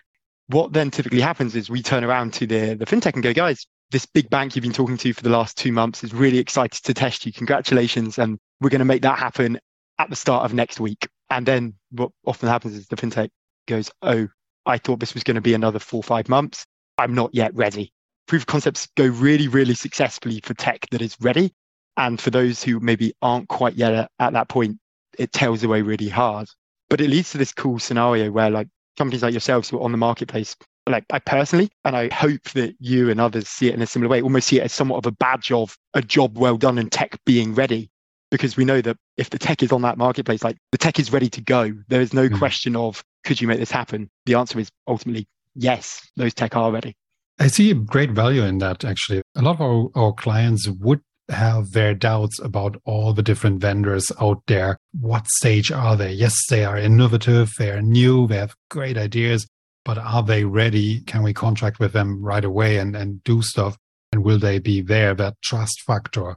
What 0.48 0.72
then 0.72 0.90
typically 0.92 1.20
happens 1.20 1.56
is 1.56 1.68
we 1.68 1.82
turn 1.82 2.04
around 2.04 2.32
to 2.34 2.46
the, 2.46 2.74
the 2.74 2.86
fintech 2.86 3.14
and 3.14 3.22
go, 3.22 3.32
guys, 3.32 3.66
this 3.90 4.06
big 4.06 4.30
bank 4.30 4.54
you've 4.54 4.62
been 4.62 4.72
talking 4.72 4.96
to 4.96 5.12
for 5.12 5.22
the 5.22 5.30
last 5.30 5.56
two 5.56 5.72
months 5.72 6.04
is 6.04 6.14
really 6.14 6.38
excited 6.38 6.82
to 6.84 6.94
test 6.94 7.26
you. 7.26 7.32
Congratulations. 7.32 8.18
And 8.18 8.38
we're 8.60 8.70
going 8.70 8.80
to 8.80 8.84
make 8.84 9.02
that 9.02 9.18
happen 9.18 9.58
at 9.98 10.10
the 10.10 10.16
start 10.16 10.44
of 10.44 10.54
next 10.54 10.80
week. 10.80 11.08
And 11.30 11.46
then 11.46 11.74
what 11.90 12.10
often 12.24 12.48
happens 12.48 12.74
is 12.74 12.86
the 12.86 12.96
fintech 12.96 13.30
goes, 13.66 13.90
Oh, 14.02 14.28
I 14.64 14.78
thought 14.78 15.00
this 15.00 15.14
was 15.14 15.24
going 15.24 15.36
to 15.36 15.40
be 15.40 15.54
another 15.54 15.78
four 15.78 16.00
or 16.00 16.02
five 16.02 16.28
months. 16.28 16.66
I'm 16.98 17.14
not 17.14 17.34
yet 17.34 17.54
ready. 17.54 17.92
Proof 18.26 18.42
of 18.42 18.46
concepts 18.46 18.88
go 18.96 19.06
really, 19.06 19.48
really 19.48 19.74
successfully 19.74 20.40
for 20.42 20.54
tech 20.54 20.86
that 20.90 21.02
is 21.02 21.16
ready. 21.20 21.52
And 21.96 22.20
for 22.20 22.30
those 22.30 22.62
who 22.62 22.80
maybe 22.80 23.14
aren't 23.22 23.48
quite 23.48 23.74
yet 23.74 23.94
at, 23.94 24.10
at 24.18 24.32
that 24.32 24.48
point, 24.48 24.78
it 25.18 25.32
tails 25.32 25.62
away 25.62 25.82
really 25.82 26.08
hard. 26.08 26.48
But 26.90 27.00
it 27.00 27.08
leads 27.08 27.30
to 27.32 27.38
this 27.38 27.52
cool 27.52 27.78
scenario 27.78 28.30
where 28.30 28.50
like 28.50 28.68
companies 28.96 29.22
like 29.22 29.32
yourselves 29.32 29.68
who 29.68 29.78
are 29.78 29.82
on 29.82 29.92
the 29.92 29.98
marketplace 29.98 30.56
like 30.88 31.04
I 31.10 31.18
personally, 31.18 31.70
and 31.84 31.96
I 31.96 32.12
hope 32.14 32.42
that 32.50 32.76
you 32.78 33.10
and 33.10 33.20
others 33.20 33.48
see 33.48 33.68
it 33.68 33.74
in 33.74 33.82
a 33.82 33.86
similar 33.86 34.08
way, 34.08 34.22
almost 34.22 34.48
see 34.48 34.60
it 34.60 34.64
as 34.64 34.72
somewhat 34.72 34.98
of 34.98 35.06
a 35.06 35.12
badge 35.12 35.50
of 35.50 35.76
a 35.94 36.02
job 36.02 36.38
well 36.38 36.56
done 36.56 36.78
and 36.78 36.90
tech 36.90 37.18
being 37.24 37.54
ready. 37.54 37.90
Because 38.30 38.56
we 38.56 38.64
know 38.64 38.80
that 38.80 38.96
if 39.16 39.30
the 39.30 39.38
tech 39.38 39.62
is 39.62 39.72
on 39.72 39.82
that 39.82 39.98
marketplace, 39.98 40.42
like 40.42 40.56
the 40.72 40.78
tech 40.78 40.98
is 40.98 41.12
ready 41.12 41.28
to 41.30 41.40
go. 41.40 41.72
There 41.88 42.00
is 42.00 42.12
no 42.12 42.28
mm. 42.28 42.38
question 42.38 42.74
of 42.74 43.04
could 43.24 43.40
you 43.40 43.46
make 43.48 43.58
this 43.58 43.70
happen? 43.70 44.10
The 44.26 44.34
answer 44.34 44.58
is 44.58 44.70
ultimately 44.86 45.26
yes, 45.54 46.00
those 46.16 46.34
tech 46.34 46.56
are 46.56 46.72
ready. 46.72 46.94
I 47.38 47.48
see 47.48 47.70
a 47.70 47.74
great 47.74 48.10
value 48.10 48.42
in 48.42 48.58
that 48.58 48.84
actually. 48.84 49.22
A 49.36 49.42
lot 49.42 49.56
of 49.56 49.60
our, 49.60 49.88
our 49.94 50.12
clients 50.12 50.68
would 50.68 51.00
have 51.28 51.72
their 51.72 51.94
doubts 51.94 52.38
about 52.40 52.80
all 52.84 53.12
the 53.12 53.22
different 53.22 53.60
vendors 53.60 54.10
out 54.20 54.42
there. 54.46 54.78
What 54.98 55.26
stage 55.38 55.72
are 55.72 55.96
they? 55.96 56.12
Yes, 56.12 56.34
they 56.48 56.64
are 56.64 56.78
innovative, 56.78 57.52
they 57.58 57.70
are 57.70 57.82
new, 57.82 58.26
they 58.26 58.36
have 58.36 58.54
great 58.70 58.96
ideas, 58.96 59.46
but 59.84 59.98
are 59.98 60.22
they 60.22 60.44
ready? 60.44 61.00
Can 61.00 61.22
we 61.22 61.34
contract 61.34 61.78
with 61.78 61.92
them 61.92 62.22
right 62.22 62.44
away 62.44 62.78
and, 62.78 62.94
and 62.94 63.22
do 63.24 63.42
stuff? 63.42 63.76
And 64.12 64.24
will 64.24 64.38
they 64.38 64.58
be 64.58 64.80
there? 64.80 65.14
That 65.14 65.34
trust 65.42 65.82
factor. 65.86 66.36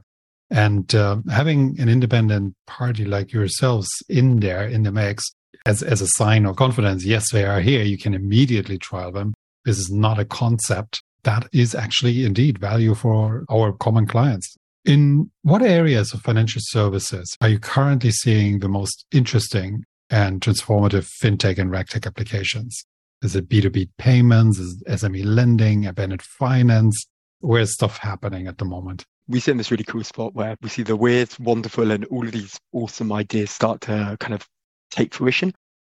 And 0.50 0.92
uh, 0.94 1.18
having 1.30 1.78
an 1.80 1.88
independent 1.88 2.54
party 2.66 3.04
like 3.04 3.32
yourselves 3.32 3.88
in 4.08 4.40
there 4.40 4.66
in 4.66 4.82
the 4.82 4.92
mix 4.92 5.24
as, 5.66 5.82
as 5.82 6.00
a 6.00 6.08
sign 6.08 6.46
of 6.46 6.56
confidence, 6.56 7.04
yes, 7.04 7.30
they 7.30 7.44
are 7.44 7.60
here. 7.60 7.82
You 7.82 7.98
can 7.98 8.14
immediately 8.14 8.78
trial 8.78 9.12
them. 9.12 9.34
This 9.64 9.78
is 9.78 9.90
not 9.90 10.18
a 10.18 10.24
concept. 10.24 11.02
That 11.22 11.48
is 11.52 11.74
actually 11.74 12.24
indeed 12.24 12.58
value 12.58 12.94
for 12.94 13.44
our 13.50 13.72
common 13.72 14.06
clients. 14.06 14.56
In 14.84 15.30
what 15.42 15.62
areas 15.62 16.14
of 16.14 16.22
financial 16.22 16.62
services 16.64 17.36
are 17.42 17.50
you 17.50 17.58
currently 17.58 18.10
seeing 18.10 18.60
the 18.60 18.68
most 18.68 19.04
interesting 19.12 19.84
and 20.08 20.40
transformative 20.40 21.06
fintech 21.22 21.58
and 21.58 21.70
regtech 21.70 22.06
applications? 22.06 22.84
Is 23.22 23.36
it 23.36 23.48
B2B 23.48 23.90
payments? 23.98 24.58
Is 24.58 24.82
SME 24.88 25.24
lending, 25.26 25.84
embedded 25.84 26.22
finance? 26.22 27.04
Where's 27.40 27.74
stuff 27.74 27.98
happening 27.98 28.46
at 28.46 28.56
the 28.56 28.64
moment? 28.64 29.04
We 29.30 29.38
sit 29.40 29.52
in 29.52 29.58
this 29.58 29.70
really 29.70 29.84
cool 29.84 30.02
spot 30.02 30.34
where 30.34 30.56
we 30.60 30.68
see 30.68 30.82
the 30.82 30.96
weird, 30.96 31.30
wonderful, 31.38 31.92
and 31.92 32.04
all 32.06 32.26
of 32.26 32.32
these 32.32 32.58
awesome 32.72 33.12
ideas 33.12 33.50
start 33.52 33.80
to 33.82 34.16
kind 34.18 34.34
of 34.34 34.44
take 34.90 35.14
fruition. 35.14 35.54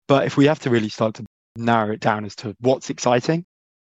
But 0.08 0.26
if 0.26 0.36
we 0.36 0.46
have 0.46 0.58
to 0.60 0.70
really 0.70 0.88
start 0.88 1.14
to 1.14 1.24
narrow 1.56 1.92
it 1.92 2.00
down 2.00 2.24
as 2.24 2.34
to 2.36 2.54
what's 2.60 2.90
exciting 2.90 3.44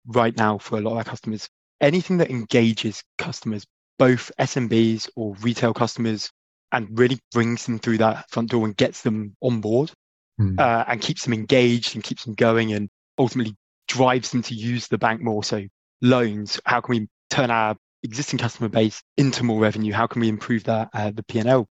right 0.05 0.37
now 0.37 0.59
for 0.59 0.77
a 0.77 0.81
lot 0.81 0.91
of 0.91 0.97
our 0.97 1.03
customers, 1.03 1.49
anything 1.81 2.17
that 2.17 2.29
engages 2.29 3.03
customers, 3.17 3.65
both 3.97 4.31
SMBs 4.39 5.09
or 5.15 5.33
retail 5.41 5.73
customers, 5.73 6.29
and 6.71 6.87
really 6.97 7.19
brings 7.31 7.65
them 7.65 7.79
through 7.79 7.97
that 7.99 8.29
front 8.29 8.51
door 8.51 8.65
and 8.65 8.77
gets 8.77 9.01
them 9.01 9.35
on 9.41 9.61
board 9.61 9.91
mm. 10.39 10.59
uh, 10.59 10.85
and 10.87 11.01
keeps 11.01 11.23
them 11.23 11.33
engaged 11.33 11.95
and 11.95 12.03
keeps 12.03 12.25
them 12.25 12.35
going 12.35 12.73
and 12.73 12.89
ultimately 13.17 13.55
drives 13.87 14.31
them 14.31 14.43
to 14.43 14.53
use 14.53 14.87
the 14.87 14.97
bank 14.97 15.21
more. 15.21 15.43
So 15.43 15.65
loans, 16.01 16.59
how 16.65 16.81
can 16.81 16.95
we 16.95 17.07
turn 17.29 17.51
our 17.51 17.75
existing 18.03 18.39
customer 18.39 18.69
base 18.69 19.01
into 19.17 19.43
more 19.43 19.59
revenue? 19.59 19.93
How 19.93 20.07
can 20.07 20.21
we 20.21 20.29
improve 20.29 20.65
that 20.65 20.89
uh, 20.93 21.11
the 21.11 21.23
P&L 21.23 21.67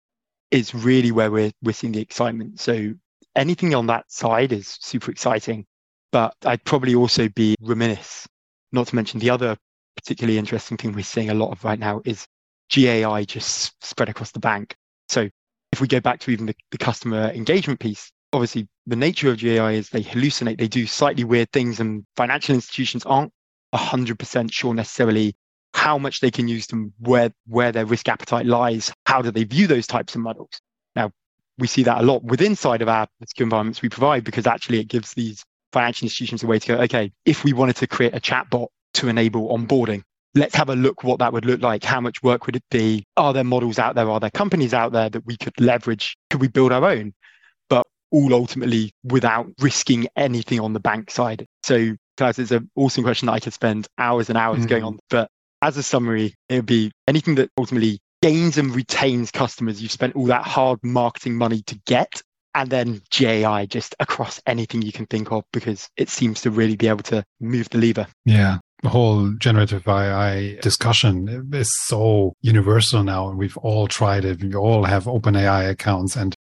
is 0.51 0.75
really 0.75 1.11
where 1.11 1.31
we're 1.31 1.51
we're 1.63 1.73
seeing 1.73 1.93
the 1.93 2.01
excitement. 2.01 2.59
So 2.59 2.93
anything 3.35 3.73
on 3.73 3.87
that 3.87 4.11
side 4.11 4.51
is 4.51 4.77
super 4.81 5.09
exciting. 5.09 5.65
But 6.11 6.35
I'd 6.45 6.63
probably 6.65 6.93
also 6.93 7.29
be 7.29 7.55
remiss 7.61 8.27
not 8.73 8.87
to 8.87 8.95
mention 8.95 9.19
the 9.19 9.29
other 9.29 9.57
particularly 9.95 10.37
interesting 10.37 10.77
thing 10.77 10.91
we're 10.91 11.03
seeing 11.03 11.29
a 11.29 11.33
lot 11.33 11.51
of 11.51 11.63
right 11.63 11.79
now 11.79 12.01
is 12.05 12.27
GAI 12.73 13.23
just 13.23 13.83
spread 13.83 14.09
across 14.09 14.31
the 14.31 14.39
bank. 14.39 14.75
So 15.07 15.29
if 15.71 15.79
we 15.79 15.87
go 15.87 16.01
back 16.01 16.19
to 16.21 16.31
even 16.31 16.45
the, 16.47 16.55
the 16.71 16.77
customer 16.77 17.29
engagement 17.29 17.79
piece, 17.79 18.11
obviously 18.33 18.67
the 18.87 18.95
nature 18.95 19.29
of 19.29 19.39
GAI 19.39 19.73
is 19.73 19.89
they 19.89 20.03
hallucinate, 20.03 20.57
they 20.57 20.67
do 20.67 20.85
slightly 20.85 21.23
weird 21.23 21.51
things, 21.51 21.79
and 21.79 22.05
financial 22.15 22.55
institutions 22.55 23.05
aren't 23.05 23.31
100% 23.73 24.51
sure 24.51 24.73
necessarily 24.73 25.35
how 25.73 25.97
much 25.97 26.19
they 26.19 26.31
can 26.31 26.47
use 26.47 26.67
them, 26.67 26.93
where, 26.99 27.31
where 27.47 27.71
their 27.71 27.85
risk 27.85 28.09
appetite 28.09 28.45
lies, 28.45 28.91
how 29.05 29.21
do 29.21 29.31
they 29.31 29.43
view 29.43 29.67
those 29.67 29.87
types 29.87 30.15
of 30.15 30.21
models. 30.21 30.51
Now, 30.95 31.11
we 31.57 31.67
see 31.67 31.83
that 31.83 31.99
a 31.99 32.03
lot 32.03 32.23
within 32.23 32.55
side 32.55 32.81
of 32.81 32.89
our 32.89 33.07
secure 33.27 33.45
environments 33.45 33.81
we 33.81 33.89
provide 33.89 34.23
because 34.23 34.47
actually 34.47 34.79
it 34.79 34.87
gives 34.87 35.13
these 35.13 35.43
financial 35.71 36.05
institutions 36.05 36.43
a 36.43 36.47
way 36.47 36.59
to 36.59 36.67
go, 36.67 36.75
okay, 36.81 37.11
if 37.25 37.43
we 37.43 37.53
wanted 37.53 37.77
to 37.77 37.87
create 37.87 38.15
a 38.15 38.19
chatbot 38.19 38.67
to 38.95 39.07
enable 39.07 39.55
onboarding, 39.55 40.03
let's 40.35 40.55
have 40.55 40.69
a 40.69 40.75
look 40.75 41.03
what 41.03 41.19
that 41.19 41.33
would 41.33 41.45
look 41.45 41.61
like. 41.61 41.83
How 41.83 42.01
much 42.01 42.23
work 42.23 42.45
would 42.45 42.55
it 42.55 42.63
be? 42.69 43.05
Are 43.17 43.33
there 43.33 43.43
models 43.43 43.79
out 43.79 43.95
there? 43.95 44.09
Are 44.09 44.19
there 44.19 44.29
companies 44.29 44.73
out 44.73 44.91
there 44.91 45.09
that 45.09 45.25
we 45.25 45.37
could 45.37 45.59
leverage? 45.59 46.17
Could 46.29 46.41
we 46.41 46.47
build 46.47 46.71
our 46.71 46.83
own? 46.83 47.13
But 47.69 47.87
all 48.11 48.33
ultimately 48.33 48.93
without 49.03 49.47
risking 49.59 50.07
anything 50.15 50.59
on 50.59 50.73
the 50.73 50.79
bank 50.79 51.11
side. 51.11 51.45
So, 51.63 51.95
guys, 52.17 52.39
it's 52.39 52.51
an 52.51 52.69
awesome 52.75 53.03
question 53.03 53.27
that 53.27 53.33
I 53.33 53.39
could 53.39 53.53
spend 53.53 53.87
hours 53.97 54.29
and 54.29 54.37
hours 54.37 54.59
mm-hmm. 54.59 54.67
going 54.67 54.83
on. 54.83 54.99
But 55.09 55.29
as 55.61 55.77
a 55.77 55.83
summary, 55.83 56.35
it 56.49 56.55
would 56.55 56.65
be 56.65 56.91
anything 57.07 57.35
that 57.35 57.49
ultimately 57.57 57.99
gains 58.21 58.57
and 58.57 58.75
retains 58.75 59.31
customers 59.31 59.81
you've 59.81 59.91
spent 59.91 60.15
all 60.15 60.25
that 60.25 60.43
hard 60.45 60.79
marketing 60.83 61.35
money 61.35 61.61
to 61.63 61.79
get. 61.85 62.21
And 62.53 62.69
then 62.69 63.01
GAI 63.17 63.65
just 63.65 63.95
across 64.01 64.41
anything 64.45 64.81
you 64.81 64.91
can 64.91 65.05
think 65.05 65.31
of 65.31 65.45
because 65.53 65.87
it 65.95 66.09
seems 66.09 66.41
to 66.41 66.51
really 66.51 66.75
be 66.75 66.89
able 66.89 67.03
to 67.03 67.23
move 67.39 67.69
the 67.69 67.77
lever. 67.77 68.07
Yeah 68.25 68.57
the 68.81 68.89
whole 68.89 69.31
generative 69.33 69.87
AI 69.87 70.57
discussion 70.61 71.49
is 71.53 71.69
so 71.85 72.33
universal 72.41 73.03
now, 73.03 73.29
and 73.29 73.37
we've 73.37 73.57
all 73.57 73.87
tried 73.87 74.25
it. 74.25 74.41
We 74.41 74.55
all 74.55 74.85
have 74.85 75.05
OpenAI 75.05 75.69
accounts, 75.69 76.15
and 76.15 76.35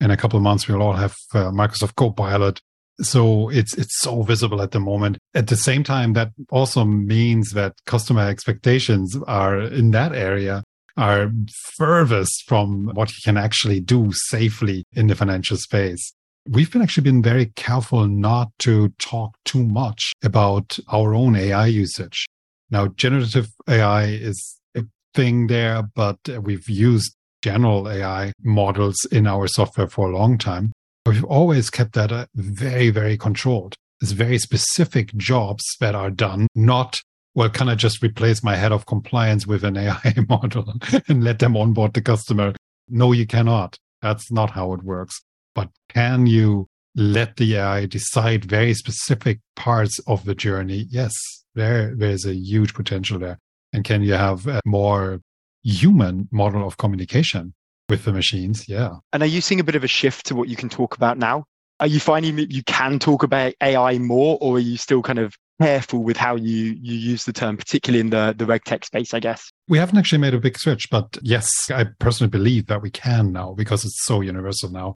in 0.00 0.10
a 0.10 0.16
couple 0.16 0.36
of 0.36 0.42
months, 0.42 0.68
we'll 0.68 0.82
all 0.82 0.92
have 0.92 1.14
uh, 1.34 1.50
Microsoft 1.50 1.94
Copilot. 1.96 2.60
So 3.00 3.48
it's 3.50 3.76
it's 3.76 4.00
so 4.00 4.22
visible 4.22 4.62
at 4.62 4.70
the 4.70 4.80
moment. 4.80 5.18
At 5.34 5.48
the 5.48 5.56
same 5.56 5.84
time, 5.84 6.14
that 6.14 6.32
also 6.50 6.84
means 6.84 7.50
that 7.50 7.74
customer 7.86 8.28
expectations 8.28 9.16
are 9.26 9.60
in 9.60 9.90
that 9.90 10.14
area 10.14 10.62
are 10.96 11.30
furthest 11.76 12.44
from 12.48 12.90
what 12.94 13.10
you 13.10 13.18
can 13.22 13.36
actually 13.36 13.80
do 13.80 14.10
safely 14.12 14.84
in 14.92 15.08
the 15.08 15.14
financial 15.14 15.58
space 15.58 16.14
we've 16.48 16.70
been 16.70 16.82
actually 16.82 17.02
been 17.02 17.22
very 17.22 17.46
careful 17.56 18.06
not 18.06 18.50
to 18.60 18.88
talk 18.98 19.36
too 19.44 19.64
much 19.64 20.12
about 20.22 20.78
our 20.88 21.14
own 21.14 21.36
AI 21.36 21.66
usage. 21.66 22.26
Now, 22.70 22.88
generative 22.88 23.48
AI 23.68 24.04
is 24.06 24.58
a 24.76 24.84
thing 25.14 25.46
there, 25.46 25.82
but 25.94 26.18
we've 26.42 26.68
used 26.68 27.14
general 27.42 27.88
AI 27.88 28.32
models 28.42 28.96
in 29.10 29.26
our 29.26 29.46
software 29.46 29.88
for 29.88 30.08
a 30.10 30.16
long 30.16 30.38
time. 30.38 30.72
We've 31.06 31.24
always 31.24 31.70
kept 31.70 31.92
that 31.92 32.12
uh, 32.12 32.26
very, 32.34 32.90
very 32.90 33.16
controlled. 33.16 33.74
It's 34.00 34.12
very 34.12 34.38
specific 34.38 35.14
jobs 35.16 35.64
that 35.80 35.94
are 35.94 36.10
done, 36.10 36.48
not 36.54 37.00
well, 37.34 37.50
can 37.50 37.68
I 37.68 37.74
just 37.74 38.02
replace 38.02 38.42
my 38.42 38.56
head 38.56 38.72
of 38.72 38.86
compliance 38.86 39.46
with 39.46 39.62
an 39.62 39.76
AI 39.76 40.14
model 40.28 40.72
and 41.06 41.22
let 41.22 41.38
them 41.38 41.54
onboard 41.54 41.92
the 41.92 42.00
customer? 42.00 42.54
No, 42.88 43.12
you 43.12 43.26
cannot. 43.26 43.76
That's 44.00 44.32
not 44.32 44.50
how 44.50 44.72
it 44.72 44.82
works 44.82 45.20
but 45.56 45.70
can 45.88 46.26
you 46.26 46.68
let 46.94 47.36
the 47.36 47.56
AI 47.56 47.86
decide 47.86 48.44
very 48.44 48.74
specific 48.74 49.40
parts 49.56 49.98
of 50.06 50.24
the 50.24 50.34
journey? 50.34 50.86
Yes, 50.90 51.12
there 51.54 51.94
there's 51.96 52.26
a 52.26 52.34
huge 52.34 52.74
potential 52.74 53.18
there. 53.18 53.38
And 53.72 53.82
can 53.82 54.02
you 54.02 54.12
have 54.12 54.46
a 54.46 54.60
more 54.64 55.20
human 55.64 56.28
model 56.30 56.64
of 56.64 56.76
communication 56.76 57.54
with 57.88 58.04
the 58.04 58.12
machines? 58.12 58.68
Yeah. 58.68 58.96
And 59.12 59.22
are 59.22 59.26
you 59.26 59.40
seeing 59.40 59.60
a 59.60 59.64
bit 59.64 59.74
of 59.74 59.84
a 59.84 59.88
shift 59.88 60.26
to 60.26 60.34
what 60.34 60.48
you 60.48 60.56
can 60.56 60.68
talk 60.68 60.96
about 60.96 61.18
now? 61.18 61.44
Are 61.78 61.86
you 61.86 62.00
finding 62.00 62.36
that 62.36 62.50
you 62.50 62.62
can 62.64 62.98
talk 62.98 63.22
about 63.22 63.54
AI 63.62 63.98
more, 63.98 64.38
or 64.40 64.56
are 64.56 64.60
you 64.60 64.78
still 64.78 65.02
kind 65.02 65.18
of 65.18 65.34
careful 65.60 66.02
with 66.02 66.16
how 66.16 66.36
you 66.36 66.76
you 66.80 66.94
use 66.94 67.24
the 67.24 67.32
term, 67.32 67.56
particularly 67.56 68.00
in 68.00 68.10
the 68.10 68.34
the 68.36 68.44
regtech 68.44 68.84
space, 68.84 69.12
I 69.12 69.20
guess? 69.20 69.50
We 69.68 69.78
haven't 69.78 69.98
actually 69.98 70.18
made 70.18 70.34
a 70.34 70.40
big 70.40 70.58
switch, 70.58 70.88
but 70.90 71.18
yes, 71.22 71.48
I 71.70 71.86
personally 71.98 72.30
believe 72.30 72.66
that 72.66 72.82
we 72.82 72.90
can 72.90 73.32
now 73.32 73.52
because 73.54 73.84
it's 73.84 74.04
so 74.04 74.20
universal 74.20 74.70
now. 74.70 74.94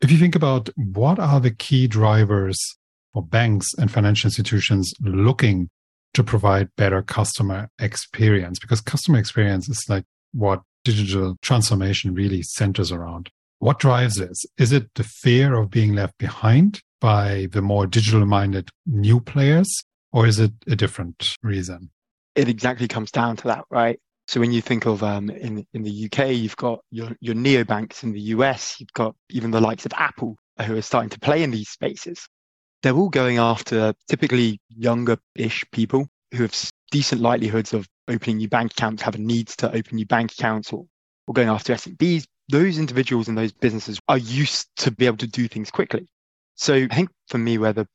If 0.00 0.10
you 0.10 0.18
think 0.18 0.34
about 0.34 0.68
what 0.76 1.18
are 1.18 1.40
the 1.40 1.50
key 1.50 1.86
drivers 1.86 2.58
for 3.12 3.22
banks 3.22 3.68
and 3.78 3.90
financial 3.90 4.28
institutions 4.28 4.92
looking 5.00 5.70
to 6.14 6.22
provide 6.22 6.68
better 6.76 7.02
customer 7.02 7.68
experience, 7.78 8.58
because 8.58 8.80
customer 8.80 9.18
experience 9.18 9.68
is 9.68 9.84
like 9.88 10.04
what 10.32 10.62
digital 10.84 11.36
transformation 11.42 12.14
really 12.14 12.42
centers 12.42 12.92
around. 12.92 13.30
What 13.58 13.78
drives 13.78 14.16
this? 14.16 14.44
Is 14.58 14.72
it 14.72 14.92
the 14.94 15.04
fear 15.04 15.54
of 15.54 15.70
being 15.70 15.94
left 15.94 16.18
behind 16.18 16.80
by 17.00 17.48
the 17.52 17.62
more 17.62 17.86
digital 17.86 18.26
minded 18.26 18.70
new 18.86 19.20
players, 19.20 19.84
or 20.12 20.26
is 20.26 20.38
it 20.38 20.52
a 20.66 20.76
different 20.76 21.36
reason? 21.42 21.90
It 22.34 22.48
exactly 22.48 22.88
comes 22.88 23.10
down 23.10 23.36
to 23.36 23.48
that, 23.48 23.64
right? 23.70 23.98
So 24.28 24.40
when 24.40 24.52
you 24.52 24.62
think 24.62 24.86
of 24.86 25.02
um, 25.02 25.30
in 25.30 25.66
in 25.74 25.82
the 25.82 26.06
UK, 26.06 26.30
you've 26.30 26.56
got 26.56 26.80
your 26.90 27.10
your 27.20 27.34
neobanks 27.34 28.02
in 28.02 28.12
the 28.12 28.20
US, 28.36 28.76
you've 28.78 28.92
got 28.92 29.14
even 29.30 29.50
the 29.50 29.60
likes 29.60 29.84
of 29.84 29.92
Apple 29.94 30.36
who 30.60 30.76
are 30.76 30.82
starting 30.82 31.10
to 31.10 31.20
play 31.20 31.42
in 31.42 31.50
these 31.50 31.68
spaces. 31.68 32.28
They're 32.82 32.94
all 32.94 33.10
going 33.10 33.38
after 33.38 33.94
typically 34.08 34.60
younger-ish 34.68 35.64
people 35.72 36.08
who 36.32 36.42
have 36.42 36.54
decent 36.92 37.20
likelihoods 37.20 37.72
of 37.72 37.88
opening 38.06 38.36
new 38.36 38.48
bank 38.48 38.72
accounts, 38.72 39.02
having 39.02 39.26
needs 39.26 39.56
to 39.56 39.68
open 39.68 39.96
new 39.96 40.06
bank 40.06 40.30
accounts, 40.32 40.72
or 40.72 40.86
or 41.26 41.34
going 41.34 41.48
after 41.48 41.74
SMBs. 41.74 42.26
Those 42.48 42.78
individuals 42.78 43.28
and 43.28 43.36
those 43.36 43.52
businesses 43.52 43.98
are 44.08 44.18
used 44.18 44.68
to 44.76 44.90
be 44.90 45.06
able 45.06 45.16
to 45.18 45.26
do 45.26 45.48
things 45.48 45.70
quickly. 45.70 46.06
So 46.54 46.74
I 46.74 46.94
think 46.94 47.10
for 47.28 47.38
me, 47.38 47.58
where 47.58 47.72
the 47.72 47.88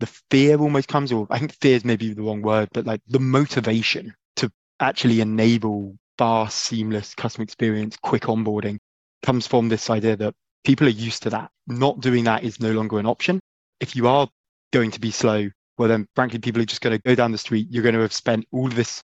the 0.00 0.06
fear 0.30 0.58
almost 0.58 0.88
comes, 0.88 1.12
or 1.12 1.26
I 1.30 1.38
think 1.38 1.52
fear 1.60 1.76
is 1.76 1.84
maybe 1.84 2.12
the 2.12 2.22
wrong 2.22 2.42
word, 2.42 2.68
but 2.72 2.86
like 2.86 3.00
the 3.06 3.20
motivation 3.20 4.14
to 4.36 4.50
actually 4.80 5.20
enable 5.20 5.96
fast, 6.16 6.58
seamless 6.58 7.14
customer 7.14 7.44
experience, 7.44 7.96
quick 8.02 8.22
onboarding 8.22 8.78
comes 9.22 9.46
from 9.46 9.68
this 9.68 9.90
idea 9.90 10.16
that 10.16 10.34
people 10.64 10.86
are 10.86 10.90
used 10.90 11.24
to 11.24 11.30
that. 11.30 11.50
Not 11.66 12.00
doing 12.00 12.24
that 12.24 12.44
is 12.44 12.60
no 12.60 12.72
longer 12.72 12.98
an 12.98 13.06
option. 13.06 13.40
If 13.80 13.96
you 13.96 14.08
are 14.08 14.28
going 14.72 14.92
to 14.92 15.00
be 15.00 15.10
slow, 15.10 15.50
well, 15.78 15.88
then 15.88 16.06
frankly, 16.14 16.38
people 16.38 16.60
are 16.60 16.66
just 16.66 16.80
going 16.80 16.96
to 16.96 17.02
go 17.02 17.14
down 17.14 17.32
the 17.32 17.38
street. 17.38 17.68
You're 17.70 17.82
going 17.82 17.94
to 17.94 18.00
have 18.00 18.12
spent 18.12 18.44
all 18.52 18.68
this 18.68 19.02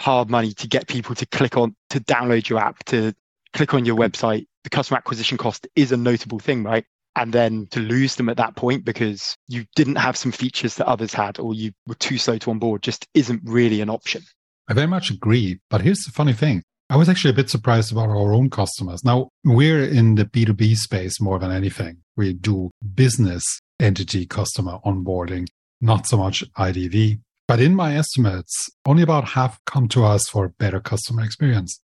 hard 0.00 0.28
money 0.28 0.52
to 0.54 0.66
get 0.66 0.88
people 0.88 1.14
to 1.14 1.26
click 1.26 1.56
on, 1.56 1.76
to 1.90 2.00
download 2.00 2.48
your 2.48 2.58
app, 2.58 2.82
to 2.84 3.14
click 3.52 3.74
on 3.74 3.84
your 3.84 3.96
website. 3.96 4.46
The 4.64 4.70
customer 4.70 4.98
acquisition 4.98 5.38
cost 5.38 5.68
is 5.76 5.92
a 5.92 5.96
notable 5.96 6.38
thing, 6.38 6.64
right? 6.64 6.84
And 7.16 7.32
then 7.32 7.68
to 7.70 7.80
lose 7.80 8.16
them 8.16 8.28
at 8.28 8.38
that 8.38 8.56
point 8.56 8.84
because 8.84 9.36
you 9.46 9.66
didn't 9.76 9.96
have 9.96 10.16
some 10.16 10.32
features 10.32 10.76
that 10.76 10.86
others 10.86 11.14
had 11.14 11.38
or 11.38 11.54
you 11.54 11.72
were 11.86 11.94
too 11.94 12.18
slow 12.18 12.38
to 12.38 12.50
onboard 12.50 12.82
just 12.82 13.06
isn't 13.14 13.42
really 13.44 13.80
an 13.80 13.90
option. 13.90 14.22
I 14.68 14.72
very 14.72 14.88
much 14.88 15.10
agree. 15.10 15.60
But 15.70 15.82
here's 15.82 16.02
the 16.04 16.10
funny 16.10 16.32
thing. 16.32 16.62
I 16.90 16.96
was 16.96 17.08
actually 17.08 17.30
a 17.30 17.34
bit 17.34 17.50
surprised 17.50 17.92
about 17.92 18.08
our 18.08 18.32
own 18.32 18.50
customers. 18.50 19.04
Now, 19.04 19.28
we're 19.44 19.84
in 19.84 20.16
the 20.16 20.24
B2B 20.24 20.76
space 20.76 21.20
more 21.20 21.38
than 21.38 21.50
anything. 21.50 21.98
We 22.16 22.32
do 22.32 22.70
business 22.94 23.44
entity 23.80 24.26
customer 24.26 24.78
onboarding, 24.84 25.46
not 25.84 26.06
so 26.06 26.16
much 26.16 26.42
IDV. 26.54 27.20
But 27.46 27.60
in 27.60 27.74
my 27.74 27.94
estimates, 27.94 28.70
only 28.86 29.02
about 29.02 29.28
half 29.28 29.60
come 29.66 29.86
to 29.88 30.04
us 30.04 30.26
for 30.28 30.48
better 30.48 30.80
customer 30.80 31.22
experience. 31.22 31.78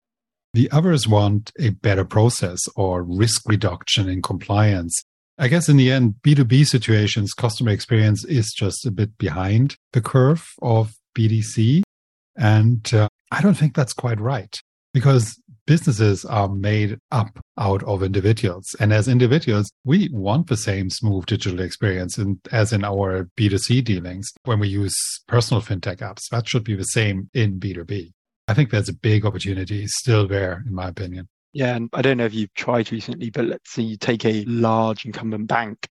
The 0.53 0.71
others 0.71 1.07
want 1.07 1.51
a 1.59 1.69
better 1.69 2.05
process 2.05 2.59
or 2.75 3.03
risk 3.03 3.41
reduction 3.47 4.07
in 4.07 4.21
compliance. 4.21 4.95
I 5.37 5.47
guess 5.47 5.69
in 5.69 5.77
the 5.77 5.91
end, 5.91 6.15
B2B 6.23 6.65
situations, 6.65 7.33
customer 7.33 7.71
experience 7.71 8.25
is 8.25 8.53
just 8.57 8.85
a 8.85 8.91
bit 8.91 9.17
behind 9.17 9.75
the 9.93 10.01
curve 10.01 10.47
of 10.61 10.93
B2C. 11.17 11.83
And 12.37 12.91
uh, 12.93 13.09
I 13.31 13.41
don't 13.41 13.55
think 13.55 13.75
that's 13.75 13.93
quite 13.93 14.19
right 14.19 14.55
because 14.93 15.39
businesses 15.69 16.25
are 16.25 16.49
made 16.49 16.97
up 17.11 17.39
out 17.59 17.83
of 17.83 18.01
individuals. 18.01 18.75
And 18.79 18.91
as 18.91 19.07
individuals, 19.07 19.71
we 19.85 20.09
want 20.11 20.47
the 20.47 20.57
same 20.57 20.89
smooth 20.89 21.27
digital 21.27 21.59
experience 21.59 22.17
in, 22.17 22.41
as 22.51 22.73
in 22.73 22.83
our 22.83 23.29
B2C 23.37 23.83
dealings 23.83 24.31
when 24.45 24.59
we 24.59 24.67
use 24.67 24.95
personal 25.27 25.61
fintech 25.61 25.97
apps. 25.97 26.27
That 26.31 26.49
should 26.49 26.63
be 26.63 26.75
the 26.75 26.85
same 26.85 27.29
in 27.35 27.59
B2B. 27.59 28.11
I 28.47 28.55
think 28.55 28.71
there's 28.71 28.89
a 28.89 28.93
big 28.93 29.27
opportunity 29.27 29.85
still 29.85 30.27
there, 30.27 30.63
in 30.65 30.73
my 30.73 30.87
opinion. 30.87 31.29
Yeah, 31.53 31.75
and 31.75 31.87
I 31.93 32.01
don't 32.01 32.17
know 32.17 32.25
if 32.25 32.33
you've 32.33 32.53
tried 32.55 32.91
recently, 32.91 33.29
but 33.29 33.45
let's 33.45 33.71
say 33.71 33.83
you 33.83 33.95
take 33.95 34.25
a 34.25 34.43
large 34.45 35.05
incumbent 35.05 35.45
bank 35.45 35.87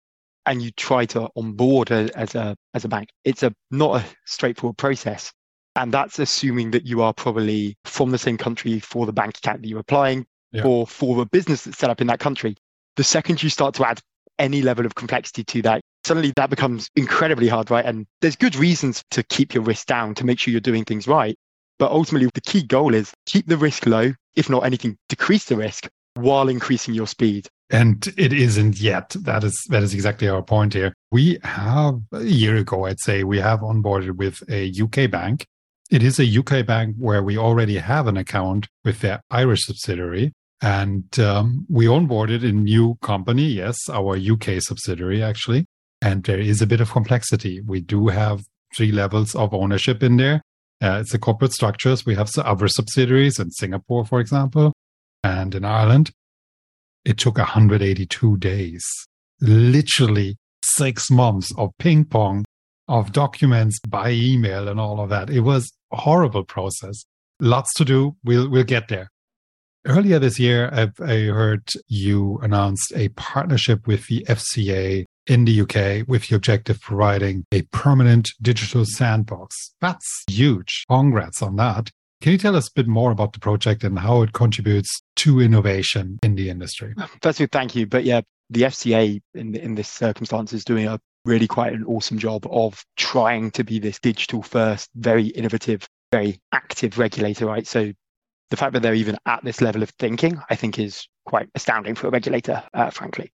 and 0.46 0.62
you 0.62 0.70
try 0.70 1.04
to 1.04 1.28
onboard 1.36 1.90
a, 1.90 2.08
as 2.16 2.34
a 2.34 2.56
as 2.72 2.86
a 2.86 2.88
bank. 2.88 3.10
It's 3.24 3.42
a 3.42 3.52
not 3.70 4.00
a 4.00 4.04
straightforward 4.24 4.78
process. 4.78 5.32
And 5.76 5.92
that's 5.92 6.18
assuming 6.18 6.70
that 6.72 6.86
you 6.86 7.02
are 7.02 7.12
probably 7.12 7.76
from 7.84 8.10
the 8.10 8.18
same 8.18 8.38
country 8.38 8.80
for 8.80 9.06
the 9.06 9.12
bank 9.12 9.38
account 9.38 9.62
that 9.62 9.68
you're 9.68 9.80
applying 9.80 10.26
yeah. 10.52 10.64
or 10.64 10.86
for 10.86 11.16
the 11.16 11.26
business 11.26 11.64
that's 11.64 11.78
set 11.78 11.90
up 11.90 12.00
in 12.00 12.06
that 12.06 12.18
country. 12.18 12.56
The 12.96 13.04
second 13.04 13.42
you 13.42 13.50
start 13.50 13.74
to 13.74 13.86
add 13.86 14.00
any 14.38 14.62
level 14.62 14.86
of 14.86 14.94
complexity 14.94 15.44
to 15.44 15.62
that, 15.62 15.82
suddenly 16.04 16.32
that 16.36 16.50
becomes 16.50 16.90
incredibly 16.96 17.48
hard, 17.48 17.70
right? 17.70 17.84
And 17.84 18.06
there's 18.22 18.36
good 18.36 18.56
reasons 18.56 19.04
to 19.10 19.22
keep 19.22 19.54
your 19.54 19.62
risk 19.62 19.86
down 19.86 20.14
to 20.14 20.24
make 20.24 20.38
sure 20.38 20.50
you're 20.50 20.60
doing 20.60 20.84
things 20.84 21.06
right. 21.06 21.36
But 21.78 21.90
ultimately, 21.90 22.30
the 22.32 22.40
key 22.40 22.62
goal 22.62 22.94
is 22.94 23.12
keep 23.26 23.46
the 23.46 23.58
risk 23.58 23.84
low, 23.84 24.14
if 24.34 24.48
not 24.48 24.64
anything, 24.64 24.96
decrease 25.10 25.44
the 25.44 25.56
risk 25.56 25.88
while 26.14 26.48
increasing 26.48 26.94
your 26.94 27.06
speed. 27.06 27.48
And 27.68 28.06
it 28.16 28.32
isn't 28.32 28.80
yet. 28.80 29.14
That 29.20 29.44
is 29.44 29.62
that 29.68 29.82
is 29.82 29.92
exactly 29.92 30.28
our 30.28 30.42
point 30.42 30.72
here. 30.72 30.94
We 31.12 31.38
have 31.42 32.00
a 32.12 32.22
year 32.22 32.56
ago, 32.56 32.86
I'd 32.86 33.00
say, 33.00 33.24
we 33.24 33.38
have 33.40 33.60
onboarded 33.60 34.16
with 34.16 34.42
a 34.48 34.72
UK 34.80 35.10
bank. 35.10 35.46
It 35.90 36.02
is 36.02 36.18
a 36.18 36.38
UK 36.38 36.66
bank 36.66 36.96
where 36.98 37.22
we 37.22 37.38
already 37.38 37.78
have 37.78 38.06
an 38.06 38.16
account 38.16 38.68
with 38.84 39.00
their 39.00 39.20
Irish 39.30 39.64
subsidiary. 39.64 40.32
And 40.60 41.18
um, 41.20 41.66
we 41.68 41.86
onboarded 41.86 42.44
a 42.44 42.52
new 42.52 42.96
company, 43.02 43.44
yes, 43.44 43.76
our 43.90 44.16
UK 44.16 44.60
subsidiary 44.60 45.22
actually. 45.22 45.66
And 46.02 46.24
there 46.24 46.40
is 46.40 46.60
a 46.60 46.66
bit 46.66 46.80
of 46.80 46.90
complexity. 46.90 47.60
We 47.60 47.80
do 47.80 48.08
have 48.08 48.42
three 48.76 48.90
levels 48.90 49.34
of 49.34 49.54
ownership 49.54 50.02
in 50.02 50.16
there. 50.16 50.42
Uh, 50.82 50.98
it's 51.00 51.14
a 51.14 51.18
corporate 51.18 51.52
structures. 51.52 52.04
We 52.04 52.16
have 52.16 52.30
other 52.38 52.68
subsidiaries 52.68 53.38
in 53.38 53.50
Singapore, 53.50 54.04
for 54.04 54.20
example, 54.20 54.72
and 55.22 55.54
in 55.54 55.64
Ireland. 55.64 56.10
It 57.04 57.18
took 57.18 57.38
182 57.38 58.36
days, 58.38 58.84
literally 59.40 60.36
six 60.62 61.10
months 61.10 61.52
of 61.56 61.70
ping 61.78 62.04
pong 62.04 62.44
of 62.88 63.12
documents 63.12 63.78
by 63.88 64.10
email 64.10 64.68
and 64.68 64.78
all 64.78 65.00
of 65.00 65.08
that. 65.10 65.30
It 65.30 65.40
was 65.40 65.72
horrible 65.92 66.44
process. 66.44 67.04
Lots 67.40 67.72
to 67.74 67.84
do. 67.84 68.16
We'll 68.24 68.48
we'll 68.48 68.64
get 68.64 68.88
there. 68.88 69.10
Earlier 69.86 70.18
this 70.18 70.38
year, 70.40 70.68
I've, 70.72 70.98
I 71.00 71.26
heard 71.26 71.70
you 71.86 72.40
announced 72.42 72.92
a 72.96 73.08
partnership 73.10 73.86
with 73.86 74.06
the 74.08 74.24
FCA 74.28 75.04
in 75.26 75.44
the 75.44 75.60
UK 75.60 76.08
with 76.08 76.28
the 76.28 76.36
objective 76.36 76.76
of 76.76 76.82
providing 76.82 77.44
a 77.52 77.62
permanent 77.72 78.30
digital 78.42 78.84
sandbox. 78.84 79.74
That's 79.80 80.24
huge. 80.28 80.84
Congrats 80.88 81.42
on 81.42 81.56
that. 81.56 81.90
Can 82.20 82.32
you 82.32 82.38
tell 82.38 82.56
us 82.56 82.68
a 82.68 82.72
bit 82.74 82.88
more 82.88 83.10
about 83.10 83.32
the 83.32 83.40
project 83.40 83.84
and 83.84 83.98
how 83.98 84.22
it 84.22 84.32
contributes 84.32 85.00
to 85.16 85.40
innovation 85.40 86.18
in 86.22 86.34
the 86.34 86.48
industry? 86.48 86.94
First 87.22 87.40
of 87.40 87.44
all, 87.44 87.48
thank 87.52 87.76
you. 87.76 87.86
But 87.86 88.04
yeah, 88.04 88.22
the 88.50 88.62
FCA 88.62 89.20
in 89.34 89.54
in 89.54 89.74
this 89.74 89.88
circumstance 89.88 90.52
is 90.52 90.64
doing 90.64 90.86
a 90.86 90.98
really 91.26 91.48
quite 91.48 91.72
an 91.72 91.84
awesome 91.84 92.18
job 92.18 92.46
of 92.50 92.84
trying 92.96 93.50
to 93.52 93.64
be 93.64 93.78
this 93.78 93.98
digital 93.98 94.42
first, 94.42 94.88
very 94.94 95.26
innovative, 95.26 95.88
very 96.12 96.40
active 96.52 96.98
regulator, 96.98 97.46
right? 97.46 97.66
So 97.66 97.92
the 98.50 98.56
fact 98.56 98.72
that 98.72 98.80
they're 98.80 98.94
even 98.94 99.18
at 99.26 99.44
this 99.44 99.60
level 99.60 99.82
of 99.82 99.90
thinking, 99.90 100.40
I 100.48 100.54
think, 100.54 100.78
is 100.78 101.08
quite 101.26 101.48
astounding 101.54 101.96
for 101.96 102.06
a 102.06 102.10
regulator, 102.10 102.62
uh, 102.72 102.90
frankly. 102.90 103.32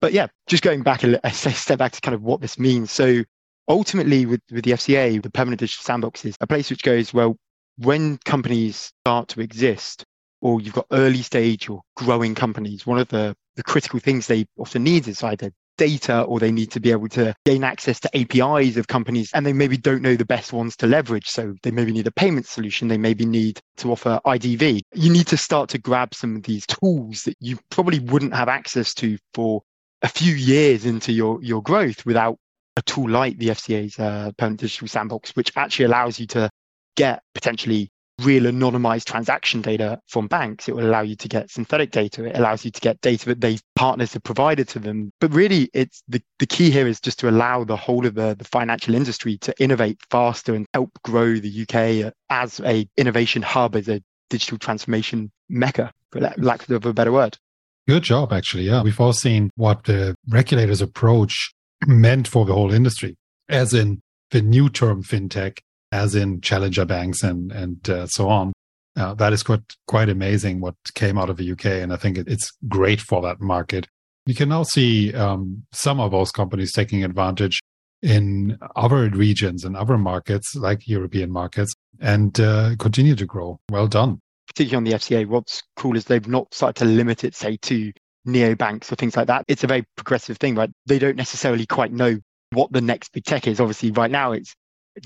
But 0.00 0.12
yeah, 0.12 0.28
just 0.46 0.62
going 0.62 0.82
back 0.82 1.02
a, 1.02 1.20
a 1.24 1.32
step 1.32 1.78
back 1.78 1.92
to 1.92 2.00
kind 2.00 2.14
of 2.14 2.22
what 2.22 2.40
this 2.40 2.58
means. 2.58 2.92
So 2.92 3.24
ultimately, 3.66 4.26
with, 4.26 4.40
with 4.50 4.64
the 4.64 4.72
FCA, 4.72 5.20
the 5.20 5.30
permanent 5.30 5.60
digital 5.60 5.82
sandbox 5.82 6.24
is 6.24 6.36
a 6.40 6.46
place 6.46 6.70
which 6.70 6.82
goes, 6.82 7.12
well, 7.12 7.36
when 7.78 8.18
companies 8.18 8.92
start 9.02 9.28
to 9.28 9.40
exist, 9.40 10.04
or 10.40 10.60
you've 10.60 10.74
got 10.74 10.86
early 10.92 11.22
stage 11.22 11.68
or 11.68 11.82
growing 11.96 12.34
companies, 12.34 12.86
one 12.86 12.98
of 12.98 13.08
the, 13.08 13.36
the 13.56 13.62
critical 13.64 13.98
things 13.98 14.26
they 14.26 14.46
often 14.56 14.84
need 14.84 15.08
is 15.08 15.22
either 15.22 15.50
data 15.78 16.22
or 16.22 16.38
they 16.38 16.52
need 16.52 16.70
to 16.72 16.80
be 16.80 16.90
able 16.90 17.08
to 17.08 17.34
gain 17.46 17.64
access 17.64 17.98
to 18.00 18.16
APIs 18.16 18.76
of 18.76 18.86
companies 18.86 19.30
and 19.32 19.46
they 19.46 19.54
maybe 19.54 19.78
don't 19.78 20.02
know 20.02 20.16
the 20.16 20.26
best 20.26 20.52
ones 20.52 20.76
to 20.76 20.86
leverage. 20.86 21.28
So 21.28 21.54
they 21.62 21.70
maybe 21.70 21.92
need 21.92 22.06
a 22.06 22.12
payment 22.12 22.46
solution. 22.46 22.88
They 22.88 22.98
maybe 22.98 23.24
need 23.24 23.60
to 23.78 23.92
offer 23.92 24.20
IDV. 24.26 24.82
You 24.92 25.10
need 25.10 25.28
to 25.28 25.38
start 25.38 25.70
to 25.70 25.78
grab 25.78 26.14
some 26.14 26.36
of 26.36 26.42
these 26.42 26.66
tools 26.66 27.22
that 27.22 27.36
you 27.40 27.58
probably 27.70 28.00
wouldn't 28.00 28.34
have 28.34 28.48
access 28.48 28.92
to 28.94 29.16
for 29.32 29.62
a 30.02 30.08
few 30.08 30.34
years 30.34 30.84
into 30.84 31.12
your, 31.12 31.42
your 31.42 31.62
growth 31.62 32.04
without 32.04 32.36
a 32.76 32.82
tool 32.82 33.08
like 33.08 33.38
the 33.38 33.48
FCA's 33.48 33.98
uh, 33.98 34.30
permanent 34.36 34.60
digital 34.60 34.88
sandbox, 34.88 35.30
which 35.34 35.52
actually 35.56 35.86
allows 35.86 36.20
you 36.20 36.26
to 36.26 36.50
get 36.96 37.22
potentially 37.34 37.90
real 38.20 38.44
anonymized 38.44 39.04
transaction 39.04 39.62
data 39.62 40.00
from 40.06 40.26
banks. 40.26 40.68
It 40.68 40.74
will 40.74 40.86
allow 40.86 41.02
you 41.02 41.16
to 41.16 41.28
get 41.28 41.50
synthetic 41.50 41.90
data. 41.90 42.24
It 42.24 42.36
allows 42.36 42.64
you 42.64 42.70
to 42.70 42.80
get 42.80 43.00
data 43.00 43.26
that 43.26 43.40
they 43.40 43.58
partners 43.76 44.12
have 44.14 44.24
provided 44.24 44.68
to 44.70 44.78
them. 44.78 45.12
But 45.20 45.32
really, 45.32 45.70
it's 45.72 46.02
the, 46.08 46.22
the 46.38 46.46
key 46.46 46.70
here 46.70 46.86
is 46.86 47.00
just 47.00 47.18
to 47.20 47.28
allow 47.28 47.64
the 47.64 47.76
whole 47.76 48.06
of 48.06 48.14
the, 48.14 48.34
the 48.36 48.44
financial 48.44 48.94
industry 48.94 49.38
to 49.38 49.54
innovate 49.62 49.98
faster 50.10 50.54
and 50.54 50.66
help 50.74 50.90
grow 51.04 51.36
the 51.36 51.62
UK 51.62 52.12
as 52.30 52.60
a 52.60 52.88
innovation 52.96 53.42
hub, 53.42 53.76
as 53.76 53.88
a 53.88 54.02
digital 54.30 54.58
transformation 54.58 55.30
mecca, 55.48 55.92
for 56.10 56.20
lack 56.20 56.68
of 56.68 56.84
a 56.84 56.92
better 56.92 57.12
word. 57.12 57.38
Good 57.86 58.02
job, 58.02 58.32
actually. 58.32 58.64
Yeah. 58.64 58.82
We've 58.82 59.00
all 59.00 59.14
seen 59.14 59.50
what 59.56 59.84
the 59.84 60.14
regulators' 60.28 60.82
approach 60.82 61.54
meant 61.86 62.28
for 62.28 62.44
the 62.44 62.52
whole 62.52 62.72
industry, 62.72 63.16
as 63.48 63.72
in 63.72 64.02
the 64.30 64.42
new 64.42 64.68
term 64.68 65.02
fintech 65.02 65.58
as 65.92 66.14
in 66.14 66.40
challenger 66.40 66.84
banks 66.84 67.22
and 67.22 67.52
and 67.52 67.88
uh, 67.88 68.06
so 68.06 68.28
on. 68.28 68.52
Uh, 68.96 69.14
that 69.14 69.32
is 69.32 69.42
quite 69.42 69.62
quite 69.86 70.08
amazing 70.08 70.60
what 70.60 70.74
came 70.94 71.18
out 71.18 71.30
of 71.30 71.36
the 71.36 71.52
UK, 71.52 71.66
and 71.66 71.92
I 71.92 71.96
think 71.96 72.18
it, 72.18 72.28
it's 72.28 72.50
great 72.66 73.00
for 73.00 73.22
that 73.22 73.40
market. 73.40 73.86
You 74.26 74.34
can 74.34 74.48
now 74.48 74.62
see 74.62 75.14
um, 75.14 75.64
some 75.72 76.00
of 76.00 76.10
those 76.10 76.30
companies 76.30 76.72
taking 76.72 77.04
advantage 77.04 77.60
in 78.02 78.58
other 78.76 79.08
regions 79.08 79.64
and 79.64 79.76
other 79.76 79.98
markets, 79.98 80.54
like 80.54 80.86
European 80.86 81.30
markets, 81.30 81.72
and 82.00 82.38
uh, 82.38 82.76
continue 82.78 83.14
to 83.16 83.26
grow. 83.26 83.58
Well 83.70 83.88
done. 83.88 84.20
Particularly 84.46 84.76
on 84.76 84.84
the 84.84 84.98
FCA, 84.98 85.26
what's 85.26 85.62
cool 85.76 85.96
is 85.96 86.04
they've 86.04 86.28
not 86.28 86.52
started 86.52 86.78
to 86.80 86.84
limit 86.84 87.24
it, 87.24 87.34
say, 87.34 87.56
to 87.62 87.92
neobanks 88.26 88.90
or 88.92 88.96
things 88.96 89.16
like 89.16 89.26
that. 89.26 89.44
It's 89.48 89.64
a 89.64 89.66
very 89.66 89.84
progressive 89.96 90.38
thing, 90.38 90.54
right? 90.54 90.70
They 90.86 90.98
don't 90.98 91.16
necessarily 91.16 91.66
quite 91.66 91.92
know 91.92 92.18
what 92.50 92.72
the 92.72 92.80
next 92.80 93.12
big 93.12 93.24
tech 93.24 93.46
is. 93.46 93.60
Obviously, 93.60 93.90
right 93.90 94.10
now 94.10 94.32
it's 94.32 94.54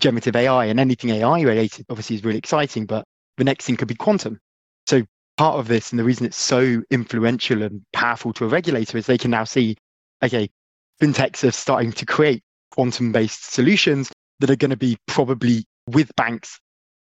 generative 0.01 0.37
AI 0.37 0.67
and 0.67 0.81
anything 0.81 1.11
AI 1.11 1.41
related 1.41 1.87
obviously 1.89 2.17
is 2.17 2.25
really 2.25 2.39
exciting, 2.39 2.87
but 2.87 3.05
the 3.37 3.45
next 3.45 3.65
thing 3.65 3.77
could 3.77 3.89
be 3.89 3.95
quantum. 3.95 4.39
So 4.87 5.03
part 5.37 5.59
of 5.59 5.69
this 5.69 5.91
and 5.91 5.99
the 5.99 6.05
reason 6.05 6.27
it's 6.27 6.41
so 6.41 6.83
influential 6.91 7.63
and 7.63 7.83
powerful 7.93 8.33
to 8.35 8.45
a 8.45 8.49
regulator 8.49 8.99
is 8.99 9.07
they 9.07 9.19
can 9.19 9.31
now 9.31 9.45
see, 9.45 9.77
okay, 10.23 10.49
fintechs 11.01 11.47
are 11.47 11.53
starting 11.53 11.93
to 11.93 12.07
create 12.07 12.43
quantum 12.71 13.13
based 13.13 13.53
solutions 13.53 14.11
that 14.41 14.51
are 14.51 14.57
going 14.57 14.71
to 14.71 14.77
be 14.77 14.97
probably 15.07 15.65
with 15.87 16.15
banks 16.17 16.59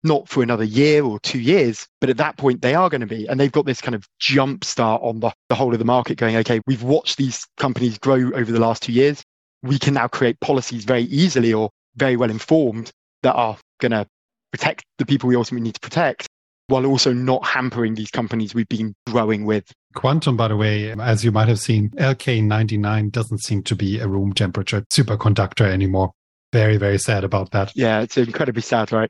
not 0.04 0.30
for 0.30 0.44
another 0.44 0.63
year 0.63 1.04
or 1.04 1.20
two 1.20 1.40
years, 1.40 1.88
but 2.00 2.10
at 2.10 2.18
that 2.18 2.38
point 2.38 2.62
they 2.62 2.76
are 2.76 2.90
going 2.90 3.02
to 3.02 3.08
be. 3.08 3.28
And 3.28 3.40
they've 3.40 3.52
got 3.52 3.66
this 3.66 3.82
kind 3.82 3.96
of 3.96 4.08
jump 4.20 4.63
start 4.63 5.02
on 5.04 5.20
the, 5.20 5.32
the 5.50 5.56
whole 5.56 5.74
of 5.74 5.80
the 5.80 5.86
market 5.86 6.18
going, 6.18 6.36
okay, 6.38 6.62
we've 6.68 6.84
watched 6.84 7.18
these 7.18 7.46
companies 7.58 7.98
grow 7.98 8.32
over 8.34 8.52
the 8.52 8.60
last 8.60 8.84
two 8.84 8.94
years. 8.94 9.24
We 9.63 9.80
can 9.80 9.96
now 9.96 10.08
create 10.08 10.40
policies 10.40 10.86
very 10.86 11.04
easily 11.04 11.54
or 11.54 11.72
very 11.97 12.15
well 12.15 12.29
informed 12.29 12.91
that 13.23 13.33
are 13.33 13.57
going 13.79 13.91
to 13.91 14.05
protect 14.51 14.86
the 14.97 15.05
people 15.05 15.27
we 15.27 15.36
ultimately 15.36 15.63
need 15.63 15.75
to 15.75 15.79
protect 15.81 16.27
while 16.67 16.86
also 16.86 17.13
not 17.13 17.45
hampering 17.45 17.95
these 17.95 18.12
companies 18.12 18.53
we've 18.53 18.67
been 18.67 18.93
growing 19.07 19.45
with. 19.45 19.71
Quantum, 19.95 20.36
by 20.36 20.49
the 20.49 20.57
way, 20.57 20.91
as 20.91 21.23
you 21.23 21.31
might 21.31 21.47
have 21.47 21.60
seen, 21.60 21.89
LK99 21.91 23.12
doesn't 23.12 23.39
seem 23.39 23.63
to 23.63 23.75
be 23.75 23.99
a 23.99 24.07
room 24.07 24.33
temperature 24.33 24.81
superconductor 24.93 25.62
anymore. 25.62 26.12
Very, 26.53 26.77
very 26.77 26.97
sad 26.97 27.23
about 27.23 27.51
that. 27.51 27.71
Yeah, 27.75 28.01
it's 28.01 28.17
incredibly 28.17 28.62
sad, 28.62 28.91
right? 28.91 29.10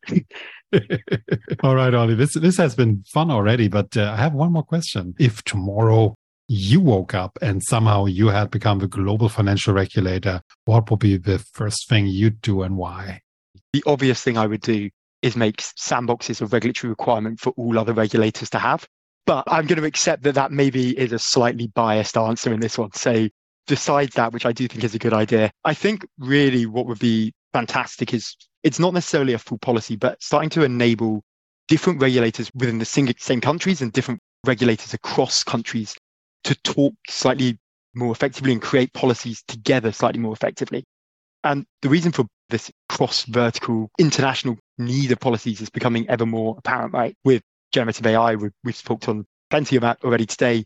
All 1.64 1.76
right, 1.76 1.94
Oli, 1.94 2.16
this, 2.16 2.34
this 2.34 2.58
has 2.58 2.76
been 2.76 3.04
fun 3.08 3.32
already, 3.32 3.68
but 3.68 3.96
uh, 3.98 4.12
I 4.12 4.18
have 4.18 4.34
one 4.34 4.54
more 4.54 4.64
question. 4.64 5.16
If 5.20 5.44
tomorrow 5.44 6.16
you 6.48 6.80
woke 6.80 7.14
up 7.14 7.38
and 7.42 7.62
somehow 7.64 8.06
you 8.06 8.28
had 8.28 8.50
become 8.52 8.80
the 8.80 8.88
global 8.88 9.30
financial 9.30 9.74
regulator, 9.74 10.42
what 10.66 10.90
would 10.90 11.00
be 11.00 11.18
the 11.18 11.40
first 11.40 11.90
thing 11.90 12.08
you'd 12.08 12.42
do 12.42 12.62
and 12.64 12.78
why? 12.78 13.22
The 13.74 13.84
obvious 13.86 14.22
thing 14.22 14.38
I 14.38 14.48
would 14.48 14.62
do 14.62 14.90
is 15.22 15.36
make 15.36 15.58
sandboxes 15.58 16.42
a 16.42 16.46
regulatory 16.46 16.90
requirement 16.90 17.40
for 17.40 17.52
all 17.58 17.78
other 17.78 17.94
regulators 17.94 18.50
to 18.52 18.60
have. 18.60 18.88
But 19.26 19.44
I'm 19.48 19.66
going 19.66 19.80
to 19.80 19.86
accept 19.86 20.24
that 20.24 20.36
that 20.36 20.52
maybe 20.52 20.98
is 20.98 21.12
a 21.12 21.20
slightly 21.20 21.68
biased 21.68 22.16
answer 22.16 22.54
in 22.54 22.62
this 22.62 22.78
one. 22.78 22.94
So, 22.94 23.28
besides 23.68 24.16
that, 24.16 24.32
which 24.32 24.46
I 24.46 24.54
do 24.54 24.70
think 24.70 24.86
is 24.86 24.96
a 24.96 25.00
good 25.00 25.14
idea, 25.14 25.52
I 25.66 25.74
think 25.74 26.08
really 26.18 26.66
what 26.66 26.86
would 26.86 27.00
be 27.00 27.34
fantastic 27.52 28.14
is 28.14 28.38
it's 28.64 28.80
not 28.80 28.94
necessarily 28.94 29.34
a 29.34 29.40
full 29.40 29.58
policy, 29.58 29.98
but 29.98 30.22
starting 30.24 30.50
to 30.52 30.64
enable 30.64 31.24
different 31.68 32.02
regulators 32.02 32.50
within 32.56 32.78
the 32.78 32.86
same 32.86 33.42
countries 33.42 33.82
and 33.82 33.92
different 33.92 34.22
regulators 34.46 34.94
across 34.94 35.44
countries 35.44 35.94
to 36.44 36.56
talk 36.64 36.94
slightly 37.10 37.58
more 37.96 38.12
effectively 38.12 38.52
and 38.52 38.62
create 38.62 38.94
policies 38.94 39.44
together 39.48 39.92
slightly 39.92 40.20
more 40.20 40.34
effectively. 40.34 40.84
And 41.44 41.66
the 41.82 41.90
reason 41.90 42.12
for 42.12 42.26
this 42.50 42.72
cross 42.90 43.24
vertical 43.24 43.90
international 43.98 44.58
need 44.78 45.12
of 45.12 45.20
policies 45.20 45.62
is 45.62 45.70
becoming 45.70 46.10
ever 46.10 46.26
more 46.26 46.56
apparent, 46.58 46.94
right? 46.94 47.16
With 47.24 47.42
generative 47.72 48.06
AI, 48.06 48.36
we've, 48.36 48.52
we've 48.64 48.76
spoken 48.76 49.18
on 49.18 49.26
plenty 49.50 49.76
about 49.76 50.04
already 50.04 50.26
today. 50.26 50.66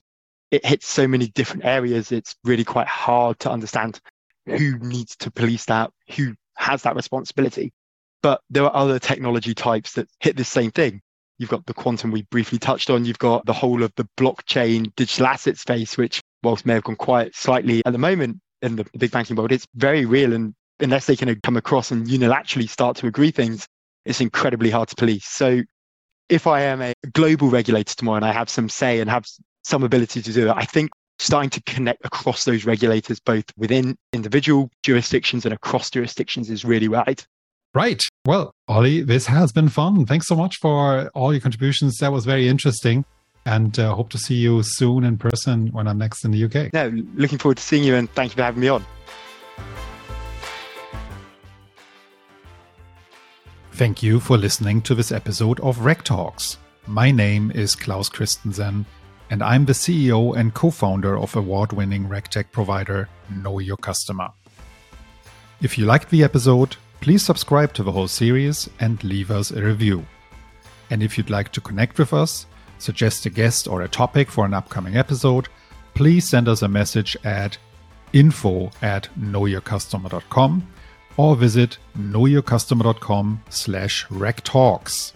It 0.52 0.66
hits 0.66 0.88
so 0.88 1.08
many 1.08 1.28
different 1.28 1.66
areas. 1.66 2.12
It's 2.12 2.36
really 2.44 2.64
quite 2.64 2.88
hard 2.88 3.40
to 3.40 3.52
understand 3.52 4.00
who 4.46 4.78
needs 4.80 5.16
to 5.18 5.32
police 5.32 5.66
that, 5.66 5.92
who 6.16 6.34
has 6.56 6.84
that 6.84 6.96
responsibility. 6.96 7.72
But 8.22 8.42
there 8.50 8.64
are 8.64 8.76
other 8.76 9.00
technology 9.00 9.54
types 9.54 9.94
that 9.94 10.08
hit 10.20 10.36
the 10.36 10.44
same 10.44 10.72
thing. 10.72 11.02
You've 11.42 11.50
got 11.50 11.66
the 11.66 11.74
quantum 11.74 12.12
we 12.12 12.22
briefly 12.30 12.60
touched 12.60 12.92
on. 12.92 13.04
You've 13.04 13.18
got 13.18 13.48
the 13.48 13.54
whole 13.54 13.82
of 13.82 13.92
the 13.96 14.08
blockchain 14.16 14.96
digital 14.96 15.26
asset 15.26 15.58
space, 15.58 15.98
which 15.98 16.22
whilst 16.44 16.68
may 16.68 16.76
have 16.76 16.84
gone 16.84 16.96
quiet 16.96 17.36
slightly 17.36 17.82
at 17.84 17.94
the 17.94 17.98
moment, 17.98 18.38
in 18.62 18.76
the 18.76 18.86
big 18.96 19.10
banking 19.10 19.36
world, 19.36 19.52
it's 19.52 19.66
very 19.74 20.06
real. 20.06 20.34
And 20.34 20.54
unless 20.80 21.08
they 21.08 21.16
can 21.16 21.36
come 21.42 21.58
across 21.58 21.90
and 21.90 22.06
unilaterally 22.06 22.70
start 22.70 22.98
to 22.98 23.08
agree 23.08 23.32
things, 23.32 23.66
it's 24.06 24.22
incredibly 24.22 24.70
hard 24.70 24.90
to 24.90 24.96
police. 24.96 25.26
So 25.26 25.64
if 26.30 26.46
I 26.46 26.62
am 26.62 26.80
a 26.80 26.94
global 27.12 27.50
regulator 27.50 27.96
tomorrow 27.96 28.18
and 28.18 28.26
I 28.26 28.34
have 28.34 28.48
some 28.48 28.70
say 28.70 29.00
and 29.00 29.10
have 29.10 29.26
some 29.64 29.82
ability 29.82 30.22
to 30.22 30.32
do 30.34 30.48
it, 30.48 30.54
I 30.56 30.66
think 30.66 30.92
starting 31.18 31.50
to 31.50 31.64
connect 31.64 32.06
across 32.06 32.46
those 32.46 32.66
regulators, 32.66 33.20
both 33.20 33.46
within 33.58 33.98
individual 34.14 34.70
jurisdictions 34.84 35.46
and 35.46 35.56
across 35.56 35.90
jurisdictions, 35.90 36.52
is 36.52 36.64
really 36.64 36.88
right. 36.88 37.26
Right. 37.74 38.02
Well, 38.26 38.54
Oli, 38.68 39.02
this 39.02 39.28
has 39.28 39.54
been 39.54 39.70
fun. 39.70 40.06
Thanks 40.06 40.28
so 40.28 40.36
much 40.36 40.58
for 40.58 41.10
all 41.16 41.32
your 41.32 41.40
contributions. 41.40 41.98
That 41.98 42.12
was 42.12 42.26
very 42.26 42.50
interesting. 42.50 43.06
And 43.46 43.80
uh, 43.80 43.96
hope 43.96 44.10
to 44.10 44.18
see 44.18 44.36
you 44.36 44.62
soon 44.62 45.06
in 45.06 45.18
person 45.18 45.68
when 45.68 45.88
I'm 45.88 45.98
next 45.98 46.26
in 46.26 46.32
the 46.32 46.44
UK. 46.44 46.74
No, 46.74 46.92
looking 47.16 47.38
forward 47.38 47.58
to 47.58 47.64
seeing 47.64 47.84
you 47.84 47.96
and 47.96 48.12
thank 48.12 48.34
you 48.34 48.36
for 48.36 48.44
having 48.44 48.60
me 48.60 48.68
on. 48.68 48.86
Thank 53.72 54.04
you 54.04 54.20
for 54.20 54.38
listening 54.38 54.82
to 54.82 54.94
this 54.94 55.12
episode 55.12 55.60
of 55.62 55.80
Reg 55.80 56.04
Talks. 56.04 56.58
My 56.88 57.10
name 57.10 57.52
is 57.52 57.74
Claus 57.74 58.10
Christensen, 58.10 58.86
and 59.30 59.42
I'm 59.42 59.66
the 59.66 59.74
CEO 59.74 60.38
and 60.38 60.54
co 60.54 60.70
founder 60.72 61.18
of 61.18 61.36
award 61.36 61.72
winning 61.72 62.08
RegTech 62.08 62.52
provider 62.52 63.08
Know 63.34 63.60
Your 63.60 63.78
Customer. 63.78 64.30
If 65.62 65.78
you 65.78 65.86
liked 65.86 66.10
the 66.10 66.24
episode, 66.24 66.76
please 67.02 67.24
subscribe 67.24 67.74
to 67.74 67.84
the 67.84 67.92
whole 67.92 68.08
series 68.08 68.70
and 68.80 69.04
leave 69.04 69.32
us 69.32 69.52
a 69.52 69.62
review. 69.62 70.06
And 70.90 71.02
if 71.02 71.18
you'd 71.18 71.30
like 71.30 71.52
to 71.54 71.62
connect 71.62 71.98
with 71.98 72.14
us, 72.14 72.46
suggest 72.78 73.26
a 73.26 73.30
guest 73.30 73.68
or 73.68 73.82
a 73.82 73.88
topic 73.88 74.30
for 74.30 74.46
an 74.46 74.54
upcoming 74.54 74.96
episode, 74.96 75.48
please 75.94 76.28
send 76.28 76.48
us 76.48 76.62
a 76.62 76.68
message 76.68 77.18
at 77.24 77.58
info 78.14 78.72
at 78.82 79.10
knowyourcustomer.com 79.20 80.68
or 81.18 81.36
visit 81.36 81.78
knowyourcustomer.com 81.98 83.44
slash 83.50 84.06
regtalks. 84.08 85.14